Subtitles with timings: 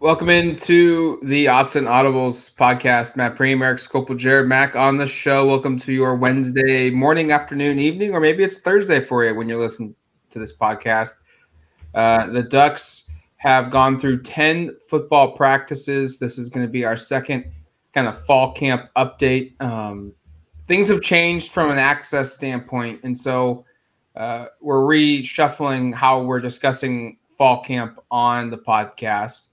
[0.00, 3.16] Welcome into the Odds and Audibles podcast.
[3.16, 5.46] Matt Prehm, Eric Skopil, Jared Mack on the show.
[5.46, 9.60] Welcome to your Wednesday morning, afternoon, evening, or maybe it's Thursday for you when you're
[9.60, 9.94] listening
[10.30, 11.16] to this podcast.
[11.94, 16.18] Uh, the Ducks have gone through 10 football practices.
[16.18, 17.44] This is going to be our second
[17.92, 19.60] kind of fall camp update.
[19.60, 20.14] Um,
[20.66, 23.00] things have changed from an access standpoint.
[23.02, 23.66] And so
[24.16, 29.48] uh, we're reshuffling how we're discussing fall camp on the podcast.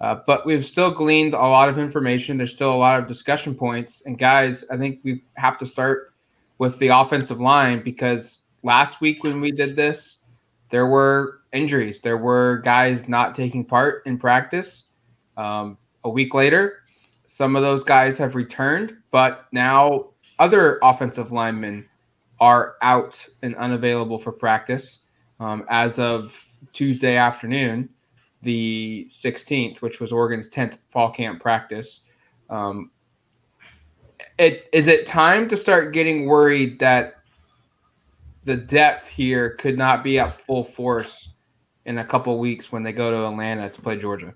[0.00, 2.38] Uh, but we've still gleaned a lot of information.
[2.38, 4.02] There's still a lot of discussion points.
[4.06, 6.14] And guys, I think we have to start
[6.58, 10.24] with the offensive line because last week when we did this,
[10.70, 12.00] there were injuries.
[12.00, 14.84] There were guys not taking part in practice.
[15.36, 16.78] Um, a week later,
[17.26, 21.86] some of those guys have returned, but now other offensive linemen
[22.40, 25.04] are out and unavailable for practice
[25.40, 27.88] um, as of Tuesday afternoon
[28.42, 32.00] the 16th, which was Oregon's 10th fall camp practice.
[32.48, 32.90] Um,
[34.38, 37.16] it, is it time to start getting worried that
[38.44, 41.34] the depth here could not be at full force
[41.84, 44.34] in a couple weeks when they go to Atlanta to play Georgia?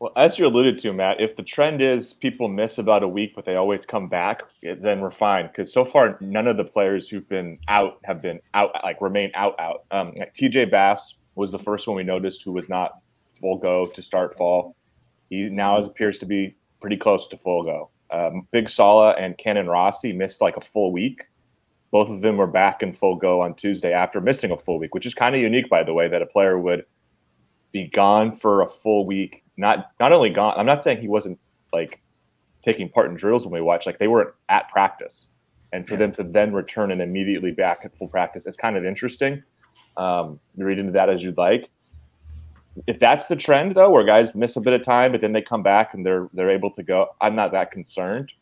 [0.00, 3.32] Well, as you alluded to, Matt, if the trend is people miss about a week,
[3.34, 5.46] but they always come back, then we're fine.
[5.46, 9.30] Because so far, none of the players who've been out have been out, like remain
[9.34, 9.84] out, out.
[9.92, 13.86] Um, like TJ Bass was the first one we noticed who was not full go
[13.86, 14.76] to start fall.
[15.30, 17.90] He now appears to be pretty close to full go.
[18.10, 21.24] Um, Big Sala and Cannon Rossi missed like a full week.
[21.90, 24.94] Both of them were back in full go on Tuesday after missing a full week,
[24.94, 26.84] which is kind of unique, by the way, that a player would
[27.72, 29.44] be gone for a full week.
[29.56, 30.54] Not not only gone.
[30.56, 31.38] I'm not saying he wasn't
[31.72, 32.02] like
[32.62, 33.86] taking part in drills when we watch.
[33.86, 35.30] Like they weren't at practice,
[35.72, 35.98] and for yeah.
[35.98, 39.42] them to then return and immediately back at full practice, it's kind of interesting.
[39.96, 41.70] Um, read into that as you'd like.
[42.86, 45.42] If that's the trend, though, where guys miss a bit of time, but then they
[45.42, 48.32] come back and they're they're able to go, I'm not that concerned.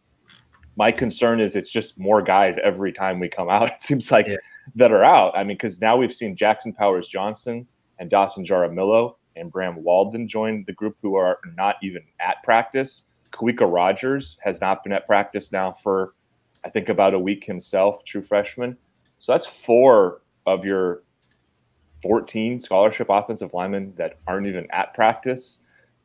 [0.77, 3.71] My concern is it's just more guys every time we come out.
[3.75, 4.37] It seems like yeah.
[4.77, 5.37] that are out.
[5.37, 7.67] I mean, because now we've seen Jackson Powers Johnson
[7.99, 13.05] and Dawson Jaramillo and Bram Walden join the group who are not even at practice.
[13.33, 16.15] Kawika Rogers has not been at practice now for
[16.65, 18.77] I think about a week himself, true freshman.
[19.19, 21.03] So that's four of your
[22.03, 25.59] 14 scholarship offensive linemen that aren't even at practice.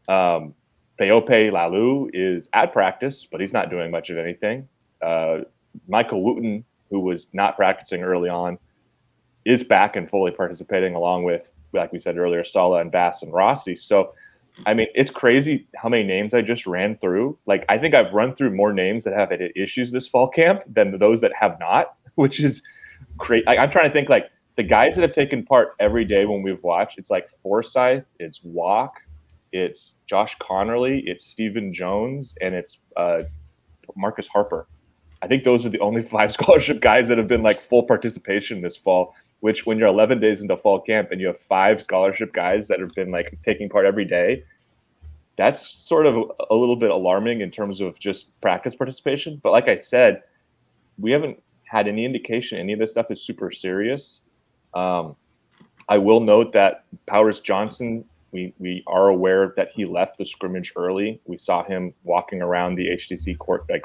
[0.07, 0.53] Um,
[0.97, 4.67] Theope Lalu is at practice, but he's not doing much of anything.
[5.01, 5.39] Uh,
[5.87, 8.57] Michael Wooten, who was not practicing early on,
[9.45, 13.31] is back and fully participating, along with, like we said earlier, Sala and Bass and
[13.31, 13.75] Rossi.
[13.75, 14.13] So,
[14.65, 17.37] I mean, it's crazy how many names I just ran through.
[17.45, 20.61] Like, I think I've run through more names that have had issues this fall camp
[20.71, 22.61] than those that have not, which is
[23.17, 23.43] great.
[23.47, 26.61] I'm trying to think like the guys that have taken part every day when we've
[26.63, 28.95] watched, it's like Forsyth, it's Walk,
[29.53, 33.21] it's Josh Connerly, it's Stephen Jones, and it's uh,
[33.95, 34.67] Marcus Harper.
[35.21, 38.61] I think those are the only five scholarship guys that have been like full participation
[38.61, 39.15] this fall.
[39.39, 42.79] Which, when you're 11 days into fall camp and you have five scholarship guys that
[42.79, 44.43] have been like taking part every day,
[45.37, 49.39] that's sort of a little bit alarming in terms of just practice participation.
[49.43, 50.23] But like I said,
[50.97, 54.21] we haven't had any indication any of this stuff is super serious.
[54.77, 55.15] Um,
[55.89, 60.73] I will note that Powers Johnson, we, we are aware that he left the scrimmage
[60.75, 61.19] early.
[61.25, 63.83] We saw him walking around the HTC court, like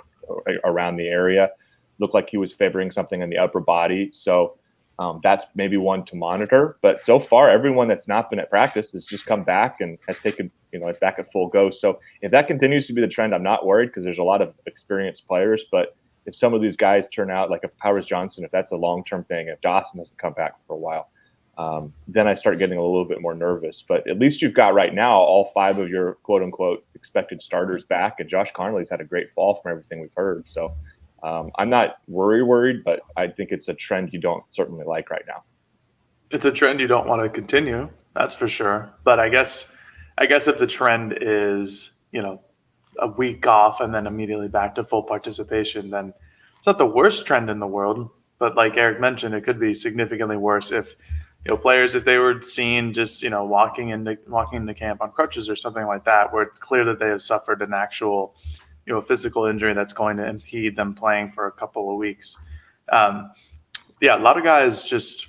[0.64, 1.50] around the area.
[1.98, 4.10] Looked like he was favoring something in the upper body.
[4.12, 4.58] So
[4.98, 6.76] um, that's maybe one to monitor.
[6.82, 10.18] But so far, everyone that's not been at practice has just come back and has
[10.18, 11.70] taken, you know, it's back at full go.
[11.70, 14.42] So if that continues to be the trend, I'm not worried because there's a lot
[14.42, 15.64] of experienced players.
[15.70, 15.96] But
[16.26, 19.04] if some of these guys turn out like if Powers Johnson, if that's a long
[19.04, 21.10] term thing, if Dawson doesn't come back for a while,
[21.58, 23.84] um, then I start getting a little bit more nervous.
[23.86, 27.84] But at least you've got right now all five of your quote unquote expected starters
[27.84, 30.48] back, and Josh Conerly's had a great fall from everything we've heard.
[30.48, 30.74] So
[31.22, 35.10] um, I'm not worry worried, but I think it's a trend you don't certainly like
[35.10, 35.44] right now.
[36.30, 38.90] It's a trend you don't want to continue, that's for sure.
[39.04, 39.76] But I guess,
[40.16, 42.40] I guess if the trend is you know
[42.98, 46.12] a week off and then immediately back to full participation, then
[46.58, 48.10] it's not the worst trend in the world.
[48.38, 50.94] But like Eric mentioned, it could be significantly worse if
[51.44, 55.00] you know, players if they were seen just you know walking into walking into camp
[55.00, 58.36] on crutches or something like that, where it's clear that they have suffered an actual
[58.86, 62.36] you know physical injury that's going to impede them playing for a couple of weeks.
[62.90, 63.32] Um,
[64.00, 65.28] yeah, a lot of guys just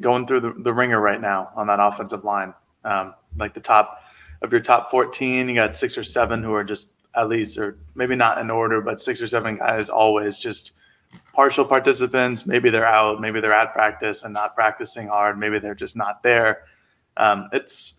[0.00, 2.54] going through the, the ringer right now on that offensive line.
[2.84, 4.00] Um, like the top
[4.42, 7.78] of your top 14, you got six or seven who are just at least, or
[7.94, 10.72] maybe not in order, but six or seven guys always just
[11.32, 12.46] partial participants.
[12.46, 15.38] Maybe they're out, maybe they're at practice and not practicing hard.
[15.38, 16.64] Maybe they're just not there.
[17.16, 17.98] Um, it's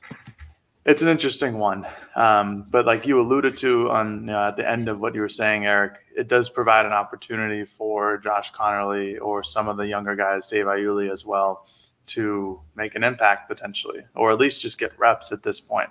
[0.86, 4.88] it's an interesting one, um, but like you alluded to on uh, at the end
[4.88, 9.44] of what you were saying, Eric, it does provide an opportunity for Josh Conerly or
[9.44, 11.68] some of the younger guys, Dave Iuli as well,
[12.08, 15.90] to make an impact potentially, or at least just get reps at this point.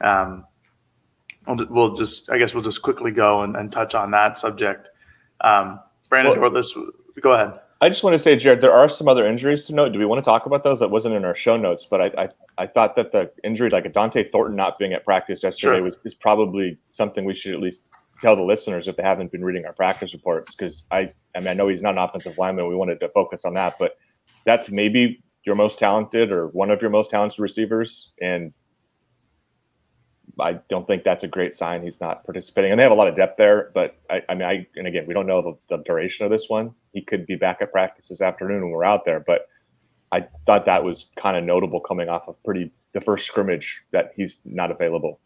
[0.00, 0.44] Um,
[1.46, 4.88] we'll, we'll, just, I guess, we'll just quickly go and, and touch on that subject.
[5.40, 6.74] Um, Brandon well, Dorlus,
[7.20, 7.60] go ahead.
[7.80, 9.92] I just want to say, Jared, there are some other injuries to note.
[9.92, 10.78] Do we want to talk about those?
[10.78, 13.84] That wasn't in our show notes, but I I, I thought that the injury, like
[13.84, 15.84] a Dont'e Thornton not being at practice yesterday, sure.
[15.84, 17.82] was is probably something we should at least
[18.22, 20.54] tell the listeners if they haven't been reading our practice reports.
[20.54, 22.68] Because I I mean I know he's not an offensive lineman.
[22.68, 23.98] We wanted to focus on that, but
[24.46, 28.54] that's maybe your most talented or one of your most talented receivers, and
[30.40, 31.82] I don't think that's a great sign.
[31.82, 33.70] He's not participating, and they have a lot of depth there.
[33.74, 36.48] But I, I mean, I and again, we don't know the, the, duration of this
[36.48, 36.74] one.
[36.92, 39.20] He could be back at practice this afternoon when we're out there.
[39.20, 39.48] But
[40.10, 44.12] I thought that was kind of notable coming off of pretty the first scrimmage that
[44.16, 45.20] he's not available.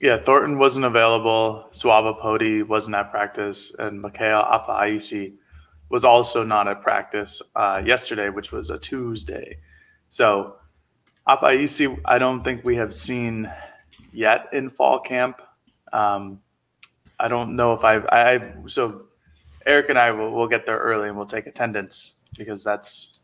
[0.00, 1.68] Yeah, Thornton wasn't available.
[1.72, 5.30] Suava Pody wasn't at practice, and Mikhail Afa
[5.90, 9.58] was also not at practice uh, yesterday, which was a Tuesday.
[10.08, 10.56] So
[11.26, 11.66] Afa
[12.06, 13.50] I don't think we have seen
[14.12, 15.40] yet in fall camp.
[15.92, 16.40] Um,
[17.18, 19.06] I don't know if I've, I, I, so
[19.66, 23.18] Eric and I will, will get there early and we'll take attendance because that's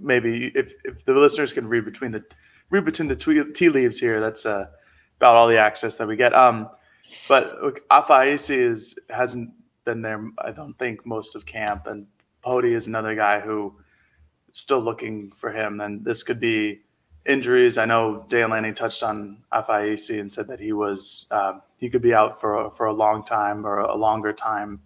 [0.00, 2.24] maybe if, if the listeners can read between the,
[2.70, 3.16] read between the
[3.54, 4.66] tea leaves here, that's uh,
[5.16, 6.34] about all the access that we get.
[6.34, 6.68] Um,
[7.28, 9.50] but look, Afaisi is, hasn't
[9.84, 12.06] been there, I don't think most of camp and
[12.42, 13.74] Pody is another guy who
[14.52, 15.80] still looking for him.
[15.80, 16.80] And this could be,
[17.30, 17.78] injuries.
[17.78, 22.02] I know Dan Lanning touched on FIAC and said that he was um, he could
[22.02, 24.80] be out for a, for a long time or a longer time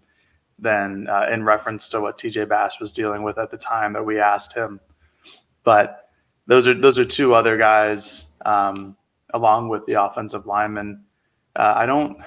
[0.57, 4.05] than uh, in reference to what TJ Bass was dealing with at the time that
[4.05, 4.79] we asked him.
[5.63, 6.09] But
[6.47, 8.95] those are those are two other guys um,
[9.33, 11.03] along with the offensive lineman.
[11.55, 12.17] Uh, I don't.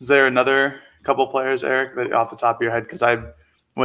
[0.00, 2.84] Is there another couple players, Eric, that off the top of your head?
[2.84, 3.22] Because I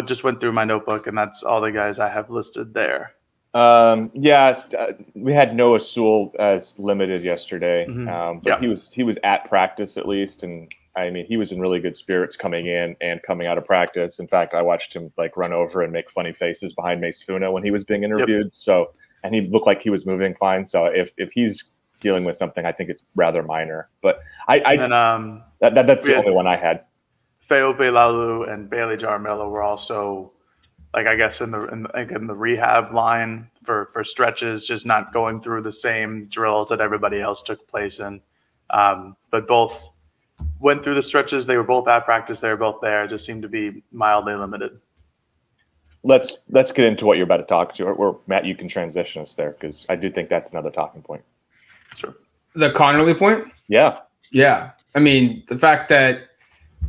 [0.05, 3.13] just went through my notebook and that's all the guys I have listed there.
[3.53, 8.07] Um, yeah, uh, we had Noah Sewell as limited yesterday, mm-hmm.
[8.07, 8.59] um, but yeah.
[8.59, 11.79] he was he was at practice at least, and I mean he was in really
[11.79, 14.19] good spirits coming in and coming out of practice.
[14.19, 17.51] In fact, I watched him like run over and make funny faces behind Mase Funa
[17.51, 18.45] when he was being interviewed.
[18.45, 18.53] Yep.
[18.53, 18.93] So,
[19.23, 20.63] and he looked like he was moving fine.
[20.63, 21.71] So if if he's
[22.01, 23.89] dealing with something, I think it's rather minor.
[24.01, 26.83] But I, I and, um, that, that that's the only one I had.
[27.49, 30.33] Feope Laulu and Bailey Jaramillo were also
[30.93, 35.13] like I guess in the in, in the rehab line for for stretches, just not
[35.13, 38.21] going through the same drills that everybody else took place in.
[38.71, 39.89] Um, but both
[40.59, 41.45] went through the stretches.
[41.45, 42.39] They were both at practice.
[42.39, 43.07] They were both there.
[43.07, 44.79] Just seemed to be mildly limited.
[46.03, 47.85] Let's let's get into what you're about to talk to.
[47.85, 51.01] Or, or Matt, you can transition us there because I do think that's another talking
[51.01, 51.23] point.
[51.95, 52.15] Sure.
[52.55, 53.45] The Conerly point.
[53.67, 53.99] Yeah.
[54.31, 54.71] Yeah.
[54.95, 56.29] I mean, the fact that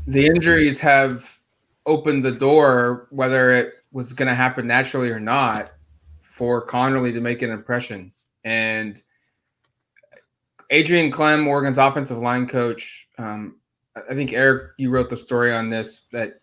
[0.07, 1.39] the injuries have
[1.87, 5.73] opened the door, whether it was going to happen naturally or not
[6.21, 8.13] for Conerly to make an impression.
[8.45, 9.03] And
[10.71, 13.57] Adrian Klemm, Oregon's offensive line coach, um,
[13.97, 16.41] I think Eric, you wrote the story on this that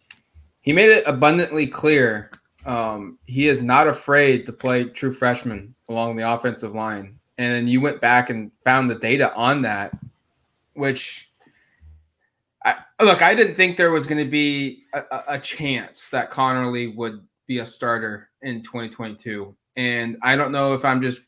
[0.62, 2.30] he made it abundantly clear
[2.66, 7.18] um, he is not afraid to play true freshmen along the offensive line.
[7.38, 9.98] And you went back and found the data on that,
[10.74, 11.32] which
[12.66, 16.94] I, look, I didn't think there was going to be a, a, chance that Conerly
[16.96, 19.56] would be a starter in 2022.
[19.76, 21.22] And I don't know if I'm just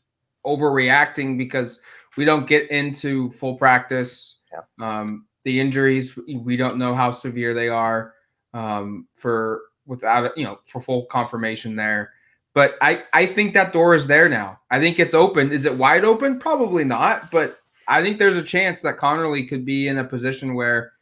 [0.46, 1.80] overreacting because
[2.16, 4.38] we don't get into full practice.
[4.52, 5.00] Yeah.
[5.00, 8.14] Um, the injuries, we don't know how severe they are
[8.52, 12.12] um, for without you know for full confirmation there.
[12.54, 14.60] But I I think that door is there now.
[14.70, 15.52] I think it's open.
[15.52, 16.38] Is it wide open?
[16.38, 17.30] Probably not.
[17.30, 17.58] But
[17.88, 20.92] I think there's a chance that Conerly could be in a position where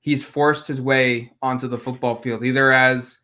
[0.00, 3.21] he's forced his way onto the football field, either as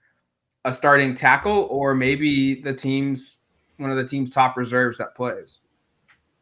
[0.65, 3.43] a starting tackle or maybe the team's
[3.77, 5.61] one of the team's top reserves that plays.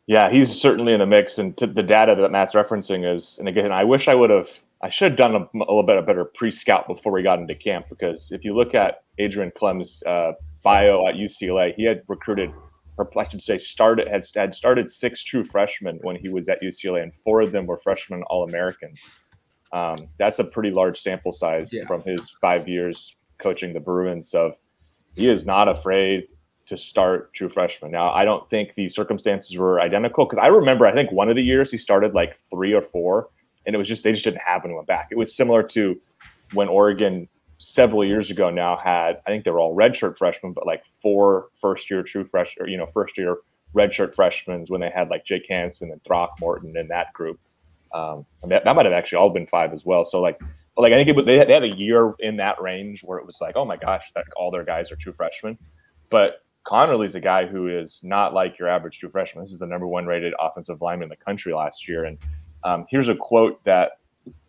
[0.07, 3.73] Yeah, he's certainly in the mix, and the data that Matt's referencing is, and again,
[3.73, 4.49] I wish I would have,
[4.81, 7.57] I should have done a, a little bit of better pre-scout before we got into
[7.57, 10.33] camp because if you look at Adrian Klemm's uh,
[10.63, 12.53] bio at UCLA, he had recruited
[12.99, 16.63] or I should say, started had had started six true freshmen when he was at
[16.63, 19.03] UCLA, and four of them were freshmen All Americans.
[19.73, 21.87] Um, that's a pretty large sample size yeah.
[21.87, 24.35] from his five years coaching the Bruins.
[24.35, 24.57] Of
[25.15, 26.29] he is not afraid
[26.67, 27.91] to start true freshmen.
[27.91, 31.37] Now, I don't think the circumstances were identical because I remember I think one of
[31.37, 33.31] the years he started like three or four,
[33.65, 35.09] and it was just they just didn't have anyone back.
[35.11, 36.01] It was similar to
[36.53, 37.29] when Oregon
[37.59, 41.49] several years ago now had I think they were all redshirt freshmen, but like four
[41.55, 43.39] first year true fresh or you know first year
[43.75, 47.39] redshirt freshmen when they had like Jake Hanson and Throckmorton in that group.
[47.95, 50.05] Um, I mean, that might have actually all been five as well.
[50.05, 50.41] So like
[50.77, 53.27] like I think it, they, had, they had a year in that range where it
[53.27, 55.59] was like, oh my gosh, that all their guys are true freshmen.
[56.11, 59.45] But Conerly's a guy who is not like your average true freshman.
[59.45, 62.05] This is the number one rated offensive lineman in the country last year.
[62.05, 62.19] And
[62.65, 63.93] um, here's a quote that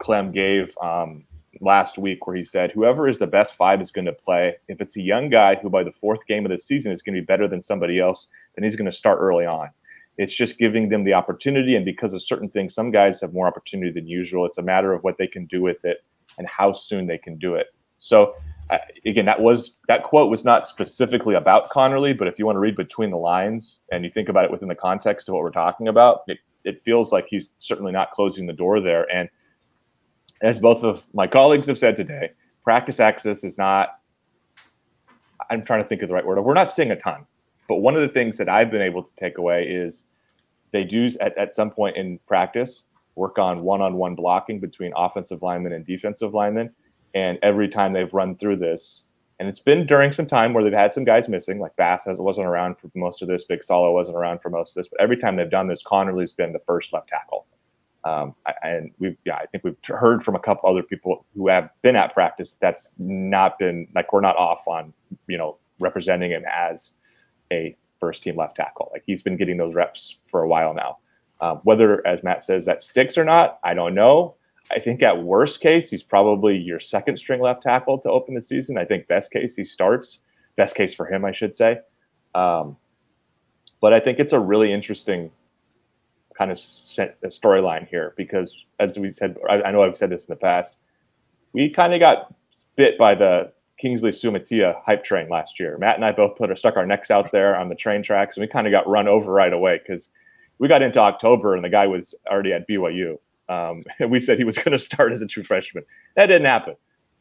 [0.02, 1.24] Klemm gave um,
[1.62, 4.56] last week where he said, Whoever is the best five is going to play.
[4.68, 7.16] If it's a young guy who by the fourth game of the season is going
[7.16, 9.70] to be better than somebody else, then he's going to start early on.
[10.18, 11.76] It's just giving them the opportunity.
[11.76, 14.48] And because of certain things, some guys have more opportunity than usual.
[14.48, 16.04] It's a matter of what they can do with it
[16.38, 17.68] and how soon they can do it.
[17.98, 18.36] So,
[18.70, 22.58] uh, again, that was that quote was not specifically about Conerly, but if you want
[22.58, 25.44] to read between the lines and you think about it within the context of what
[25.44, 29.12] we're talking about, it, it feels like he's certainly not closing the door there.
[29.12, 29.30] And
[30.42, 32.32] as both of my colleagues have said today,
[32.64, 34.00] practice access is not,
[35.50, 36.40] I'm trying to think of the right word.
[36.42, 37.26] We're not seeing a ton.
[37.68, 40.04] But one of the things that I've been able to take away is
[40.72, 42.84] they do at, at some point in practice
[43.18, 46.70] work on one on one blocking between offensive linemen and defensive linemen.
[47.16, 49.04] And every time they've run through this,
[49.40, 52.18] and it's been during some time where they've had some guys missing, like Bass has,
[52.20, 55.02] wasn't around for most of this, Big Solo wasn't around for most of this, but
[55.02, 57.46] every time they've done this, Conerly's been the first left tackle.
[58.04, 61.70] Um, and we've, yeah, I think we've heard from a couple other people who have
[61.82, 64.94] been at practice that's not been like we're not off on,
[65.28, 66.94] you know, representing him as
[67.52, 68.90] a first team left tackle.
[68.94, 71.00] Like he's been getting those reps for a while now.
[71.40, 74.36] Um, whether, as Matt says, that sticks or not, I don't know.
[74.72, 78.42] I think at worst case, he's probably your second string left tackle to open the
[78.42, 78.78] season.
[78.78, 80.20] I think best case, he starts.
[80.56, 81.80] Best case for him, I should say.
[82.36, 82.76] Um,
[83.80, 85.32] but I think it's a really interesting
[86.38, 90.34] kind of storyline here because, as we said, I, I, know I've said this in
[90.34, 90.78] the past,
[91.54, 92.34] we kind of got
[92.76, 95.78] bit by the Kingsley Suamataia hype train last year.
[95.78, 98.38] Matt and I both put our, stuck our necks out there on the train tracks,
[98.38, 100.10] and we kind of got run over right away because
[100.60, 103.18] we got into October and the guy was already at BYU.
[103.50, 105.84] Um, and we said he was going to start as a true freshman.
[106.16, 106.76] That didn't happen.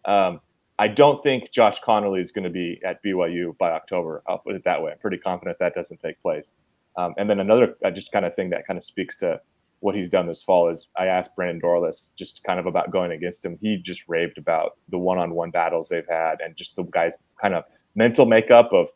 [0.05, 0.41] Um,
[0.79, 4.23] I don't think Josh Conerly is going to be at BYU by October.
[4.29, 4.93] I'll put it that way.
[4.93, 6.53] I'm pretty confident that doesn't take place.
[6.99, 9.41] Um, and then another uh, just kind of thing that kind of speaks to
[9.81, 13.13] what he's done this fall is I asked Brandon Dorlus just kind of about going
[13.13, 13.59] against him.
[13.61, 17.65] He just raved about the one-on-one battles they've had and just the guy's kind of
[17.95, 18.89] mental makeup of,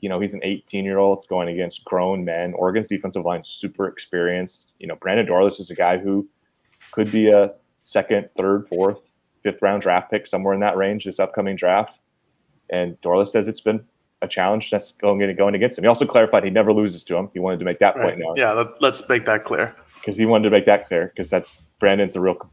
[0.00, 2.54] you know, he's an 18-year-old going against grown men.
[2.54, 4.72] Oregon's defensive line super experienced.
[4.78, 6.28] You know, Brandon Dorlus is a guy who
[6.92, 7.52] could be a
[7.82, 9.12] second, third, fourth,
[9.42, 11.98] fifth round draft pick somewhere in that range this upcoming draft.
[12.70, 13.84] And Dorlus says it's been
[14.22, 15.84] a challenge that's going going against him.
[15.84, 17.30] He also clarified he never loses to him.
[17.32, 18.04] He wanted to make that right.
[18.04, 18.34] point now.
[18.36, 19.74] Yeah, let's make that clear.
[20.00, 22.50] Because he wanted to make that clear because that's Brandon's a real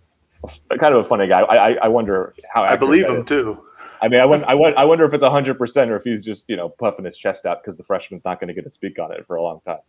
[0.79, 1.41] kind of a funny guy.
[1.41, 3.27] I I, I wonder how I believe him is.
[3.27, 3.61] too.
[4.01, 6.23] I mean, I wonder, I wonder, I wonder if it's hundred percent or if he's
[6.23, 8.69] just you know puffing his chest out because the freshman's not going to get to
[8.69, 9.79] speak on it for a long time.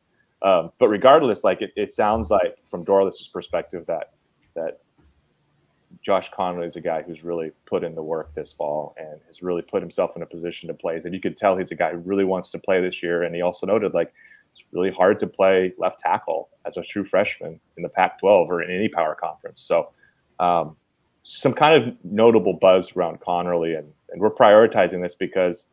[0.42, 4.12] Um, but regardless, like it, it sounds like from Dorlus's perspective that
[4.54, 4.80] that
[6.02, 9.42] Josh Conerly is a guy who's really put in the work this fall and has
[9.42, 11.00] really put himself in a position to play.
[11.04, 13.24] And you could tell he's a guy who really wants to play this year.
[13.24, 14.12] And he also noted like
[14.52, 18.62] it's really hard to play left tackle as a true freshman in the Pac-12 or
[18.62, 19.60] in any power conference.
[19.62, 19.90] So
[20.38, 20.76] um,
[21.22, 25.64] some kind of notable buzz around Conerly, and, and we're prioritizing this because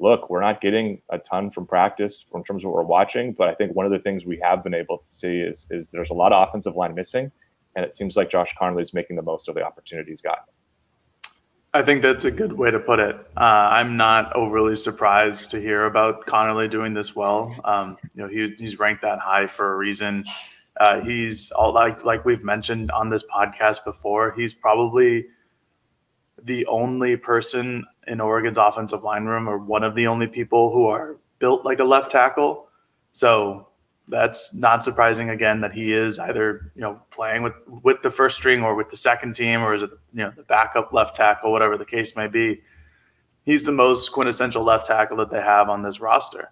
[0.00, 3.32] look, we're not getting a ton from practice in terms of what we're watching.
[3.32, 5.88] But I think one of the things we have been able to see is is
[5.88, 7.30] there's a lot of offensive line missing
[7.76, 10.48] and it seems like Josh Conerly is making the most of the opportunities got.
[11.72, 13.16] I think that's a good way to put it.
[13.36, 17.54] Uh, I'm not overly surprised to hear about Conerly doing this well.
[17.64, 20.24] Um, you know, he, he's ranked that high for a reason.
[20.78, 24.32] Uh, he's all like like we've mentioned on this podcast before.
[24.32, 25.26] He's probably
[26.42, 30.86] the only person in Oregon's offensive line room, or one of the only people who
[30.86, 32.68] are built like a left tackle.
[33.12, 33.68] So
[34.08, 38.36] that's not surprising again that he is either you know playing with with the first
[38.36, 41.50] string or with the second team or is it you know the backup left tackle
[41.50, 42.60] whatever the case may be
[43.44, 46.50] he's the most quintessential left tackle that they have on this roster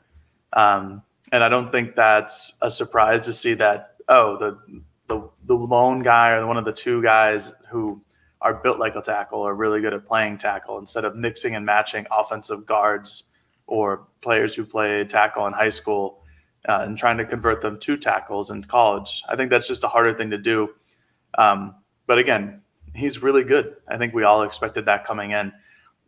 [0.55, 5.55] um, and i don't think that's a surprise to see that oh the the, the
[5.55, 8.03] lone guy or one of the two guys who
[8.41, 11.65] are built like a tackle are really good at playing tackle instead of mixing and
[11.65, 13.25] matching offensive guards
[13.67, 16.23] or players who play tackle in high school
[16.69, 19.23] uh, and trying to convert them to tackles in college.
[19.29, 20.71] I think that's just a harder thing to do.
[21.39, 21.75] Um,
[22.07, 22.63] but again,
[22.95, 23.77] he's really good.
[23.89, 25.53] I think we all expected that coming in.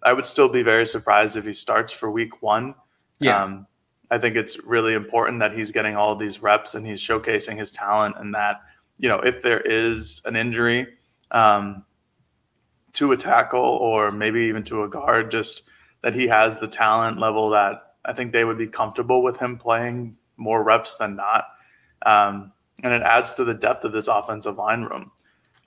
[0.03, 2.75] I would still be very surprised if he starts for week one.
[3.21, 3.43] Yeah.
[3.43, 3.67] Um,
[4.15, 7.59] I think it's really important that he's getting all of these reps and he's showcasing
[7.59, 8.61] his talent and that,
[8.97, 10.87] you know, if there is an injury
[11.33, 11.85] um,
[12.93, 15.65] to a tackle or maybe even to a guard, just
[16.03, 19.59] that he has the talent level that I think they would be comfortable with him
[19.59, 21.47] playing more reps than not.
[22.07, 22.53] Um,
[22.85, 25.11] and it adds to the depth of this offensive line room.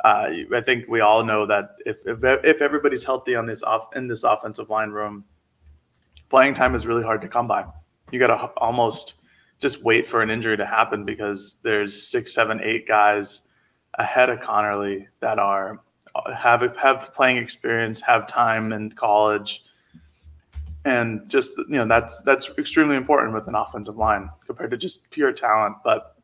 [0.06, 3.94] Uh, I think we all know that if, if if everybody's healthy on this off
[3.94, 5.25] in this offensive line room,
[6.30, 7.66] playing time is really hard to come by.
[8.12, 9.16] You got to almost
[9.60, 13.42] just wait for an injury to happen because there's six, seven, eight guys
[13.96, 15.82] ahead of Conerly that are
[16.36, 19.64] have have playing experience, have time in college,
[20.86, 25.10] and just you know that's that's extremely important with an offensive line compared to just
[25.10, 25.76] pure talent.
[25.84, 26.16] But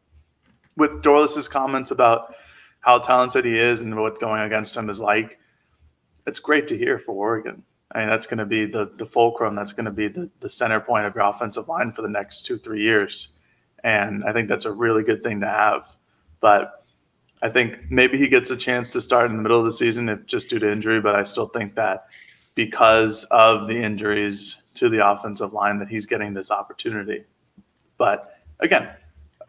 [0.78, 2.34] with Dorlus's comments about
[2.80, 5.40] how talented he is and what going against him is like,
[6.28, 7.64] it's great to hear for Oregon.
[7.94, 9.56] I mean, that's going to be the the fulcrum.
[9.56, 12.46] That's going to be the the center point of your offensive line for the next
[12.46, 13.30] two three years,
[13.84, 15.96] and I think that's a really good thing to have.
[16.40, 16.86] But
[17.42, 20.10] I think maybe he gets a chance to start in the middle of the season
[20.10, 21.02] if just due to injury.
[21.02, 22.08] But I still think that
[22.56, 27.26] because of the injuries to the offensive line that he's getting this opportunity.
[27.98, 28.90] But again,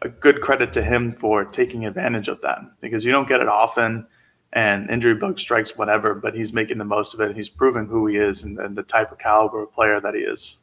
[0.01, 3.47] a good credit to him for taking advantage of that because you don't get it
[3.47, 4.05] often
[4.53, 7.27] and injury bug strikes whatever, but he's making the most of it.
[7.27, 10.13] And he's proving who he is and, and the type of caliber of player that
[10.13, 10.57] he is.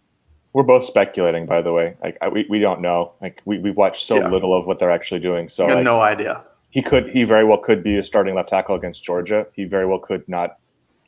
[0.54, 1.96] We're both speculating, by the way.
[2.02, 3.12] Like I, we, we don't know.
[3.22, 4.28] Like we, we watched so Yeah.
[4.28, 5.48] little of what they're actually doing.
[5.48, 6.44] So I have like, no idea.
[6.70, 9.46] he could he very well could be a starting left tackle against Georgia.
[9.54, 10.58] He very well could not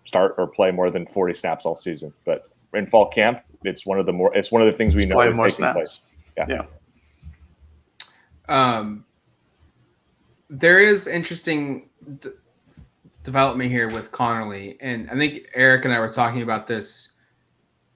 [0.05, 2.13] start or play more than 40 snaps all season.
[2.25, 5.03] But in fall camp, it's one of the more it's one of the things we
[5.03, 5.75] He's know playing is more taking snaps.
[5.75, 6.01] place.
[6.37, 6.47] Yeah.
[6.49, 6.63] Yeah.
[8.49, 9.05] Um,
[10.51, 11.89] there is interesting
[12.21, 12.31] d-
[13.25, 17.13] development here with Conerly, and I think Eric and I were talking about this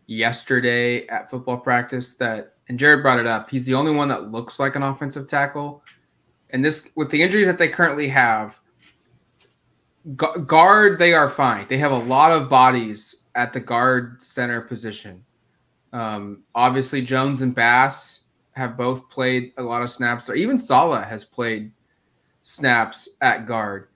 [0.06, 2.16] yesterday at football practice.
[2.16, 3.48] That and Jared brought it up.
[3.48, 5.84] He's the only one that looks like an offensive tackle,
[6.50, 8.58] and this with the injuries that they currently have.
[10.16, 11.66] Guard, they are fine.
[11.68, 15.22] They have a lot of bodies at the guard center position.
[15.92, 18.20] Um, obviously, Jones and Bass
[18.52, 20.36] have both played a lot of snaps there.
[20.36, 21.70] Even Sala has played
[22.42, 23.88] snaps at guard,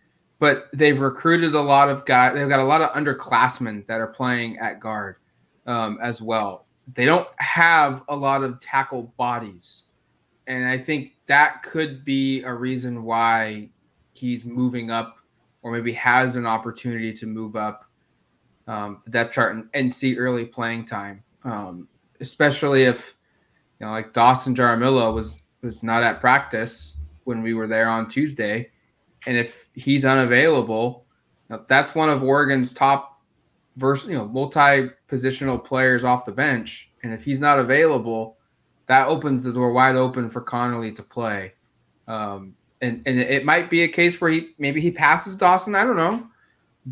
[0.42, 2.34] but they've recruited a lot of guys.
[2.34, 5.14] They've got a lot of underclassmen that are playing at guard
[5.68, 6.66] um, as well.
[6.94, 9.84] They don't have a lot of tackle bodies,
[10.48, 13.68] and I think that could be a reason why
[14.14, 15.18] he's moving up,
[15.62, 17.84] or maybe has an opportunity to move up
[18.66, 21.86] um, the depth chart and, and see early playing time, um,
[22.18, 23.14] especially if
[23.78, 28.08] you know, like Dawson Jaramillo was was not at practice when we were there on
[28.08, 28.71] Tuesday,
[29.26, 31.06] and if he's unavailable,
[31.68, 33.12] that's one of Oregon's top
[33.80, 38.36] you know multi-positional players off the bench, and if he's not available,
[38.86, 41.54] that opens the door wide open for Conerly to play.
[42.06, 45.74] Um, and and it might be a case where he maybe he passes Dawson.
[45.74, 46.26] I don't know,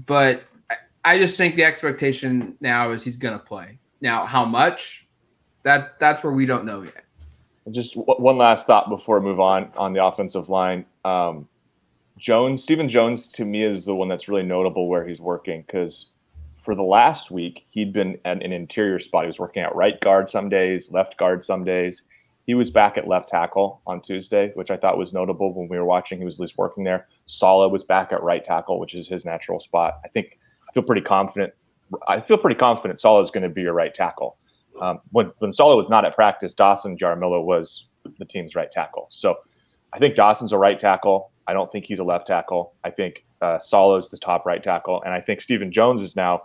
[0.06, 3.78] but I, I just think the expectation now is he's going to play.
[4.00, 5.06] Now, how much?
[5.62, 7.04] That that's where we don't know yet.
[7.70, 10.86] Just one last thought before we move on on the offensive line.
[11.04, 11.46] Um,
[12.20, 16.10] Jones, Stephen Jones, to me is the one that's really notable where he's working because
[16.52, 19.24] for the last week he'd been at an interior spot.
[19.24, 22.02] He was working at right guard some days, left guard some days.
[22.46, 25.78] He was back at left tackle on Tuesday, which I thought was notable when we
[25.78, 26.18] were watching.
[26.18, 27.06] He was at least working there.
[27.24, 30.00] Sala was back at right tackle, which is his natural spot.
[30.04, 31.54] I think I feel pretty confident.
[32.06, 34.36] I feel pretty confident Sala is going to be your right tackle.
[34.80, 37.86] Um, when when Sala was not at practice, Dawson Jaramillo was
[38.18, 39.06] the team's right tackle.
[39.10, 39.36] So
[39.92, 41.30] I think Dawson's a right tackle.
[41.46, 42.74] I don't think he's a left tackle.
[42.84, 46.42] I think uh, Sala the top right tackle, and I think Stephen Jones is now.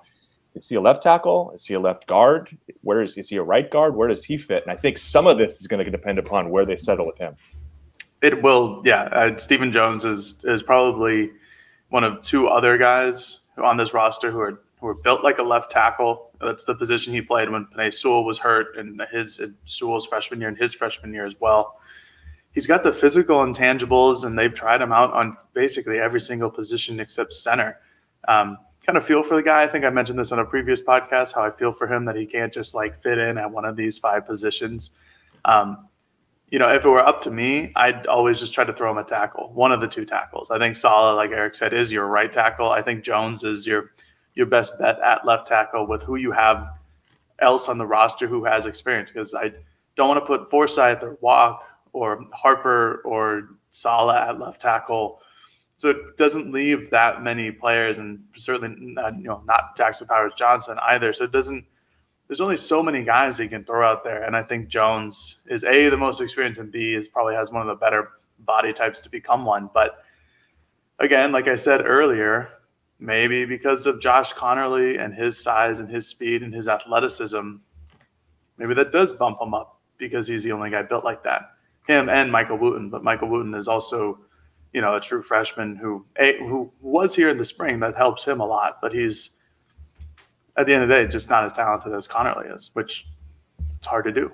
[0.55, 1.51] Is he a left tackle?
[1.53, 2.57] Is he a left guard?
[2.81, 3.95] Where is is he a right guard?
[3.95, 4.63] Where does he fit?
[4.63, 7.17] And I think some of this is going to depend upon where they settle with
[7.17, 7.35] him.
[8.21, 9.03] It will, yeah.
[9.11, 11.31] Uh, Stephen Jones is is probably
[11.89, 15.43] one of two other guys on this roster who are who are built like a
[15.43, 16.31] left tackle.
[16.39, 20.39] That's the position he played when Penei Sewell was hurt, and his and Sewell's freshman
[20.39, 21.75] year and his freshman year as well.
[22.55, 27.01] He's got the physical intangibles, and they've tried him out on basically every single position
[27.01, 27.77] except center.
[28.29, 29.63] Um, kind of feel for the guy.
[29.63, 32.15] I think I mentioned this on a previous podcast how I feel for him that
[32.15, 34.91] he can't just like fit in at one of these five positions.
[35.43, 35.89] Um,
[36.49, 38.99] you know, if it were up to me, I'd always just try to throw him
[38.99, 40.49] a tackle, one of the two tackles.
[40.49, 42.69] I think Sala, like Eric said, is your right tackle.
[42.69, 43.91] I think Jones is your
[44.35, 46.69] your best bet at left tackle with who you have
[47.39, 49.11] else on the roster who has experience.
[49.11, 49.51] Because I
[49.97, 51.63] don't want to put Forsyth or Walk
[51.95, 55.21] or Harper or Sala at left tackle.
[55.77, 60.33] So it doesn't leave that many players, and certainly not, you know not Jackson Powers
[60.37, 61.13] Johnson either.
[61.13, 61.65] So it doesn't.
[62.27, 65.63] There's only so many guys he can throw out there, and I think Jones is
[65.63, 68.99] a the most experienced, and b is probably has one of the better body types
[69.01, 69.69] to become one.
[69.73, 70.03] But
[70.99, 72.49] again, like I said earlier,
[72.99, 77.55] maybe because of Josh Conerly and his size and his speed and his athleticism,
[78.57, 81.54] maybe that does bump him up because he's the only guy built like that.
[81.87, 84.19] Him and Michael Wooten, but Michael Wooten is also,
[84.73, 87.79] you know, a true freshman who a, who was here in the spring.
[87.79, 89.31] That helps him a lot, but he's
[90.57, 93.07] at the end of the day just not as talented as Conerly is, which
[93.75, 94.31] it's hard to do.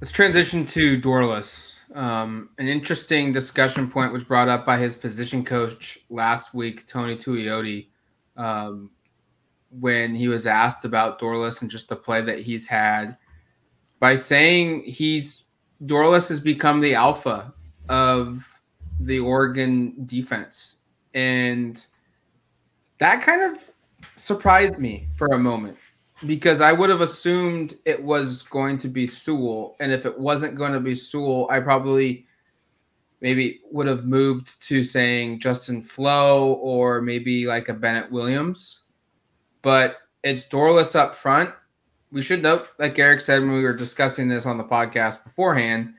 [0.00, 1.74] Let's transition to Dorlus.
[1.94, 7.16] Um, an interesting discussion point was brought up by his position coach last week, Tony
[7.16, 7.88] Tuioti,
[8.36, 8.90] um,
[9.70, 13.16] when he was asked about Dorlus and just the play that he's had,
[14.00, 15.44] by saying he's
[15.84, 17.52] Dorlus has become the alpha
[17.88, 18.60] of
[19.00, 20.76] the Oregon defense,
[21.14, 21.86] and
[22.98, 23.70] that kind of
[24.16, 25.76] surprised me for a moment
[26.26, 30.56] because I would have assumed it was going to be Sewell, and if it wasn't
[30.56, 32.26] going to be Sewell, I probably
[33.20, 38.84] maybe would have moved to saying Justin Flowe or maybe like a Bennett Williams.
[39.62, 41.50] But it's Dorlus up front.
[42.10, 45.94] We should note, like Eric said when we were discussing this on the podcast beforehand,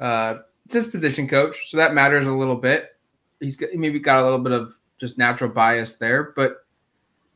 [0.00, 2.96] uh, it's his position coach, so that matters a little bit.
[3.40, 6.66] He's got, maybe got a little bit of just natural bias there, but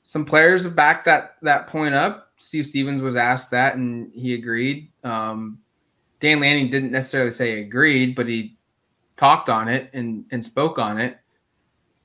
[0.03, 4.35] some players have backed that that point up Steve Stevens was asked that and he
[4.35, 4.91] agreed.
[5.05, 5.59] Um,
[6.21, 8.57] Dan Lanning didn't necessarily say agreed, but he
[9.17, 11.19] talked on it and, and spoke on it.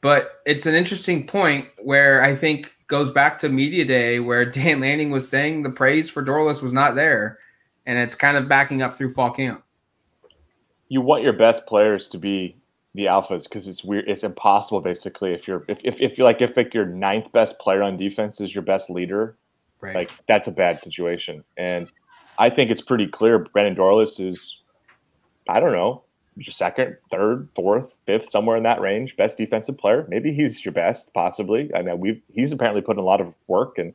[0.03, 4.81] But it's an interesting point where I think goes back to media day where Dan
[4.81, 7.39] Lanning was saying the praise for Dorlus was not there,
[7.87, 9.63] and it's kind of backing up through fall camp.
[10.89, 12.55] You want your best players to be
[12.93, 14.07] the alphas because it's weird.
[14.07, 17.57] It's impossible basically if you're if, if, if you're like if like your ninth best
[17.57, 19.35] player on defense is your best leader
[19.83, 19.95] Right.
[19.95, 21.43] Like that's a bad situation.
[21.57, 21.89] And
[22.39, 24.57] I think it's pretty clear Brandon Dorlus is,
[25.49, 26.02] I don't know,
[26.41, 30.05] second, third, fourth, fifth, somewhere in that range, best defensive player.
[30.09, 31.71] Maybe he's your best, possibly.
[31.75, 33.77] I know we've he's apparently put in a lot of work.
[33.77, 33.93] And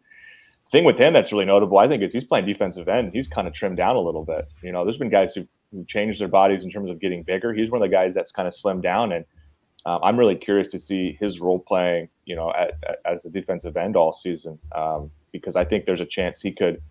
[0.70, 3.12] thing with him that's really notable, I think, is he's playing defensive end.
[3.12, 4.48] He's kind of trimmed down a little bit.
[4.62, 7.52] You know, there's been guys who've, who've changed their bodies in terms of getting bigger.
[7.52, 9.24] He's one of the guys that's kind of slimmed down and.
[9.86, 13.30] Um, I'm really curious to see his role playing, you know, at, at, as a
[13.30, 14.58] defensive end all season.
[14.74, 16.82] Um, because I think there's a chance he could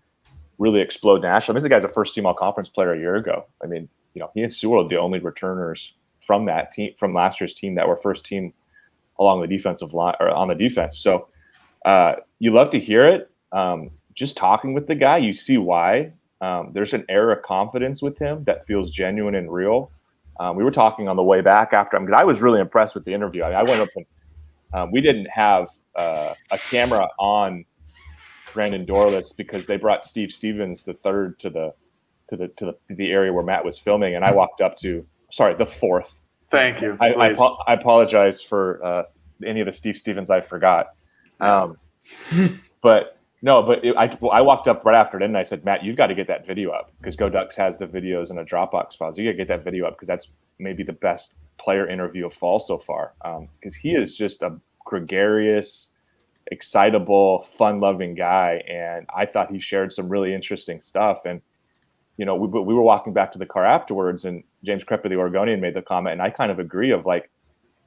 [0.58, 1.56] really explode nationally.
[1.56, 3.46] I mean, this guy's a first team all conference player a year ago.
[3.62, 5.94] I mean, you know, he and Sewell are the only returners
[6.26, 8.52] from that team from last year's team that were first team
[9.18, 10.98] along the defensive line or on the defense.
[10.98, 11.28] So
[11.84, 13.30] uh, you love to hear it.
[13.52, 16.12] Um, just talking with the guy, you see why.
[16.40, 19.90] Um, there's an air of confidence with him that feels genuine and real.
[20.38, 22.94] Um, we were talking on the way back after him because I was really impressed
[22.94, 23.42] with the interview.
[23.42, 24.06] I, I went up and
[24.72, 27.64] um, we didn't have uh, a camera on
[28.52, 31.72] Brandon Dorlus because they brought Steve Stevens the third to the
[32.28, 35.06] to the to the, the area where Matt was filming, and I walked up to
[35.32, 36.20] sorry the fourth.
[36.50, 36.96] Thank you.
[37.00, 37.36] I, I,
[37.66, 39.04] I, apologize for uh,
[39.44, 40.86] any of the Steve Stevens I forgot.
[41.40, 41.76] Um,
[42.82, 45.64] but no, but it, I well, I walked up right after it, and I said,
[45.64, 48.38] Matt, you've got to get that video up because Go Ducks has the videos in
[48.38, 49.12] a Dropbox file.
[49.12, 52.26] So you got to get that video up because that's maybe the best player interview
[52.26, 53.12] of fall so far.
[53.22, 55.88] Because um, he is just a gregarious
[56.50, 61.20] excitable, fun-loving guy, and I thought he shared some really interesting stuff.
[61.24, 61.42] And
[62.18, 65.16] you know, we we were walking back to the car afterwards, and James Crepea, the
[65.16, 66.90] Oregonian, made the comment, and I kind of agree.
[66.90, 67.30] Of like,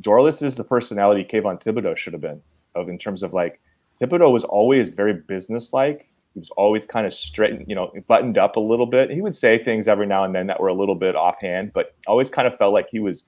[0.01, 2.41] Dorlus is the personality Kayvon Thibodeaux should have been.
[2.73, 3.59] Of in terms of like,
[4.01, 6.07] Thibodeaux was always very businesslike.
[6.33, 9.11] He was always kind of straight, you know, buttoned up a little bit.
[9.11, 11.93] He would say things every now and then that were a little bit offhand, but
[12.07, 13.25] always kind of felt like he was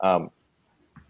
[0.00, 0.32] um,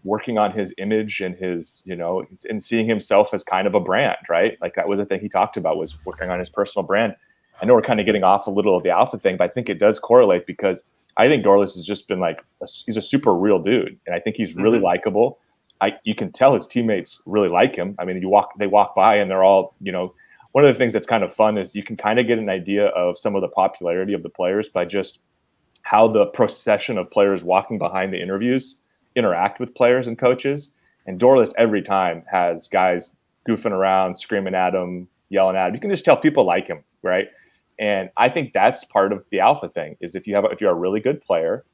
[0.03, 3.79] working on his image and his you know and seeing himself as kind of a
[3.79, 6.83] brand right like that was the thing he talked about was working on his personal
[6.83, 7.15] brand
[7.61, 9.53] i know we're kind of getting off a little of the alpha thing but i
[9.53, 10.83] think it does correlate because
[11.17, 14.19] i think dorlus has just been like a, he's a super real dude and i
[14.19, 14.85] think he's really mm-hmm.
[14.85, 15.39] likable
[15.81, 18.95] i you can tell his teammates really like him i mean you walk they walk
[18.95, 20.13] by and they're all you know
[20.51, 22.49] one of the things that's kind of fun is you can kind of get an
[22.49, 25.19] idea of some of the popularity of the players by just
[25.83, 28.77] how the procession of players walking behind the interviews
[29.15, 30.69] interact with players and coaches.
[31.05, 33.13] And Dorlus every time has guys
[33.47, 35.75] goofing around, screaming at him, yelling at him.
[35.75, 37.27] You can just tell people like him, right?
[37.81, 40.71] And I think that's part of the alpha thing is if you have if you're
[40.71, 41.65] a really good player,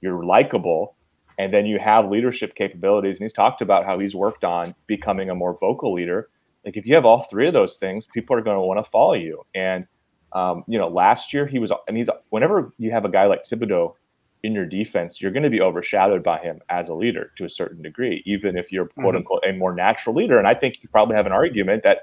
[0.00, 0.94] you're likable,
[1.38, 3.16] and then you have leadership capabilities.
[3.16, 6.28] And he's talked about how he's worked on becoming a more vocal leader.
[6.64, 8.88] Like if you have all three of those things, people are going to want to
[8.88, 9.42] follow you.
[9.54, 9.86] And
[10.34, 13.44] Um, you know, last year he was, and he's whenever you have a guy like
[13.44, 13.94] Thibodeaux
[14.42, 17.48] in your defense, you're going to be overshadowed by him as a leader to a
[17.48, 19.18] certain degree, even if you're quote mm-hmm.
[19.18, 20.36] unquote a more natural leader.
[20.36, 21.98] And I think you probably have an argument that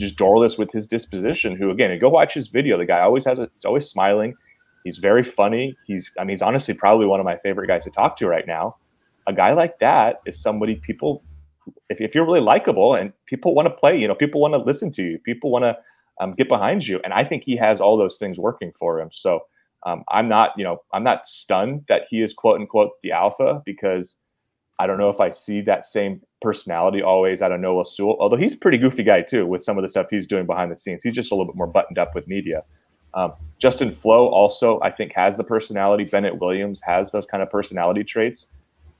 [0.00, 2.78] just Dorlus with his disposition, who again, go watch his video.
[2.78, 4.34] The guy always has a, he's always smiling.
[4.84, 5.76] He's very funny.
[5.86, 8.46] He's, I mean, he's honestly probably one of my favorite guys to talk to right
[8.46, 8.76] now.
[9.26, 11.22] A guy like that is somebody people,
[11.90, 14.58] if, if you're really likable and people want to play, you know, people want to
[14.58, 15.76] listen to you, people want to
[16.20, 16.98] um, get behind you.
[17.04, 19.10] And I think he has all those things working for him.
[19.12, 19.40] So
[19.86, 23.62] um, I'm not, you know, I'm not stunned that he is quote unquote the alpha
[23.66, 24.16] because
[24.78, 28.36] I don't know if I see that same personality always out of Noah Sewell, although
[28.36, 30.76] he's a pretty goofy guy too with some of the stuff he's doing behind the
[30.76, 31.02] scenes.
[31.02, 32.64] He's just a little bit more buttoned up with media.
[33.14, 36.04] Um, Justin Flowe also, I think, has the personality.
[36.04, 38.46] Bennett Williams has those kind of personality traits.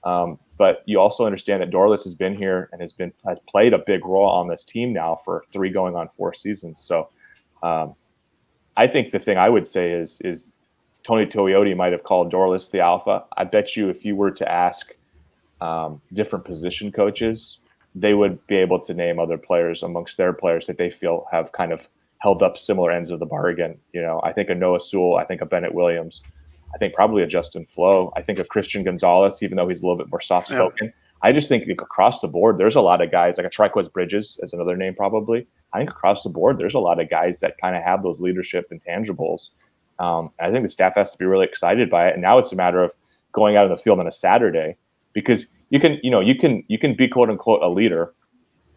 [0.04, 3.72] Um, but you also understand that Dorlus has been here and has been has played
[3.72, 6.80] a big role on this team now for three going on four seasons.
[6.80, 7.08] So
[7.62, 7.94] um,
[8.76, 10.46] I think the thing I would say is is
[11.02, 13.24] Tony Tuioti might have called Dorlus the alpha.
[13.36, 14.94] I bet you if you were to ask
[15.60, 17.58] um, different position coaches,
[17.94, 21.52] they would be able to name other players amongst their players that they feel have
[21.52, 23.78] kind of held up similar ends of the bargain.
[23.92, 26.22] You know, I think a Noah Sewell, I think a Bennett Williams,
[26.74, 29.86] I think probably a Justin Flowe, I think a Christian Gonzalez, even though he's a
[29.86, 30.86] little bit more soft spoken.
[30.86, 30.92] Yeah.
[31.22, 34.38] I just think across the board, there's a lot of guys like a Trikweze Bridges
[34.42, 35.46] as another name probably.
[35.72, 38.20] I think across the board, there's a lot of guys that kind of have those
[38.20, 39.50] leadership intangibles.
[39.98, 42.14] Um, I think the staff has to be really excited by it.
[42.14, 42.92] And now it's a matter of
[43.32, 44.76] going out in the field on a Saturday
[45.12, 48.14] because you can, you know, you can you can be quote unquote a leader,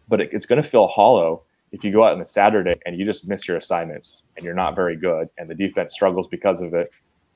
[0.08, 1.42] but it, it's going to feel hollow
[1.72, 4.54] if you go out on a Saturday and you just miss your assignments and you're
[4.54, 6.90] not very good and the defense struggles because of it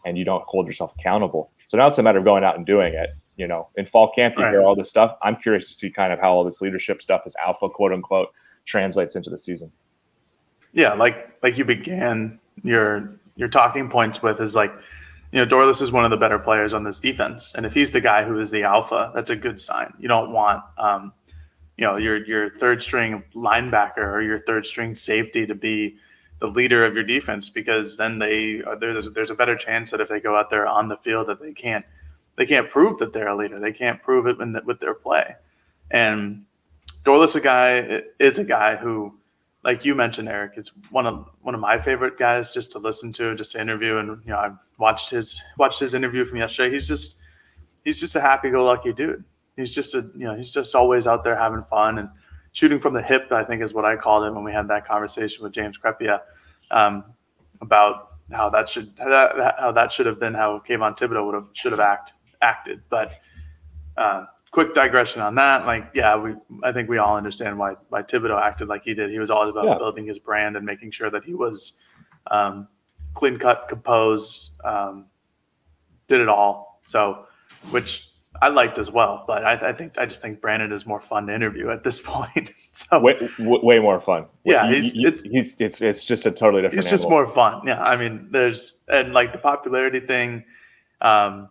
[0.07, 1.51] and you don't hold yourself accountable.
[1.67, 3.11] So now it's a matter of going out and doing it.
[3.37, 5.17] You know, in fall camp, you hear all this stuff.
[5.23, 8.29] I'm curious to see kind of how all this leadership stuff, this alpha quote unquote,
[8.65, 9.71] translates into the season.
[10.73, 14.73] Yeah, like like you began your your talking points with is like
[15.33, 17.93] you know, Dorlus is one of the better players on this defense, and if he's
[17.93, 19.93] the guy who is the alpha, that's a good sign.
[19.99, 21.13] You don't want, um,
[21.77, 25.97] you know, your your third string linebacker or your third string safety to be
[26.41, 30.01] the leader of your defense because then they uh, there's there's a better chance that
[30.01, 31.85] if they go out there on the field that they can't
[32.37, 33.59] they can't prove that they're a leader.
[33.59, 35.35] They can't prove it the, with their play.
[35.91, 36.45] And
[37.03, 39.19] Dorlus, a guy is a guy who
[39.69, 43.13] like you mentioned, Eric, it's one of one of my favorite guys just to listen
[43.13, 43.99] to, just to interview.
[43.99, 46.71] And you know, I watched his watched his interview from yesterday.
[46.73, 47.19] He's just
[47.85, 49.25] he's just a happy-go-lucky dude.
[49.57, 52.09] He's just a you know he's just always out there having fun and
[52.53, 53.31] shooting from the hip.
[53.31, 56.21] I think is what I called him when we had that conversation with James Crepea
[56.71, 57.05] um,
[57.61, 61.35] about how that should how that, how that should have been how Kayvon Thibodeaux would
[61.35, 62.81] have should have act acted.
[62.89, 63.21] But
[63.99, 64.25] uh,
[64.59, 65.67] quick digression on that.
[65.67, 69.09] Like, yeah, we I think we all understand why why Thibodeaux acted like he did.
[69.09, 69.79] He was all about yeah.
[69.79, 71.75] building his brand and making sure that he was
[72.33, 72.67] um,
[73.15, 75.07] clean cut, composed, um,
[76.09, 76.81] did it all.
[76.83, 77.27] So,
[77.71, 78.11] which
[78.43, 79.23] I liked as well.
[79.29, 82.01] But I, I, think I just think Brandon is more fun to interview at this
[82.05, 82.51] point.
[82.73, 84.27] so way, way more fun.
[84.45, 86.83] Yeah, he's, it's, he's, it's it's just a totally different.
[86.83, 87.63] It's just more fun.
[87.65, 90.43] Yeah, I mean, there's and like the popularity thing.
[91.01, 91.49] Um,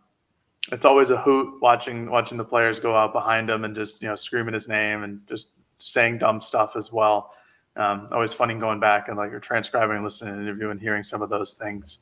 [0.71, 4.08] it's always a hoot watching watching the players go out behind him and just you
[4.08, 7.32] know screaming his name and just saying dumb stuff as well.
[7.75, 11.03] Um, always funny going back and like you're transcribing, listening to an interview, and hearing
[11.03, 11.99] some of those things.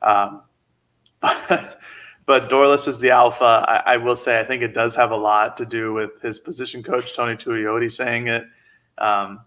[0.00, 0.42] Um,
[1.20, 3.64] but Dorlus is the alpha.
[3.68, 6.38] I, I, will say I think it does have a lot to do with his
[6.38, 8.44] position coach Tony Tuioti saying it.
[8.98, 9.40] Um,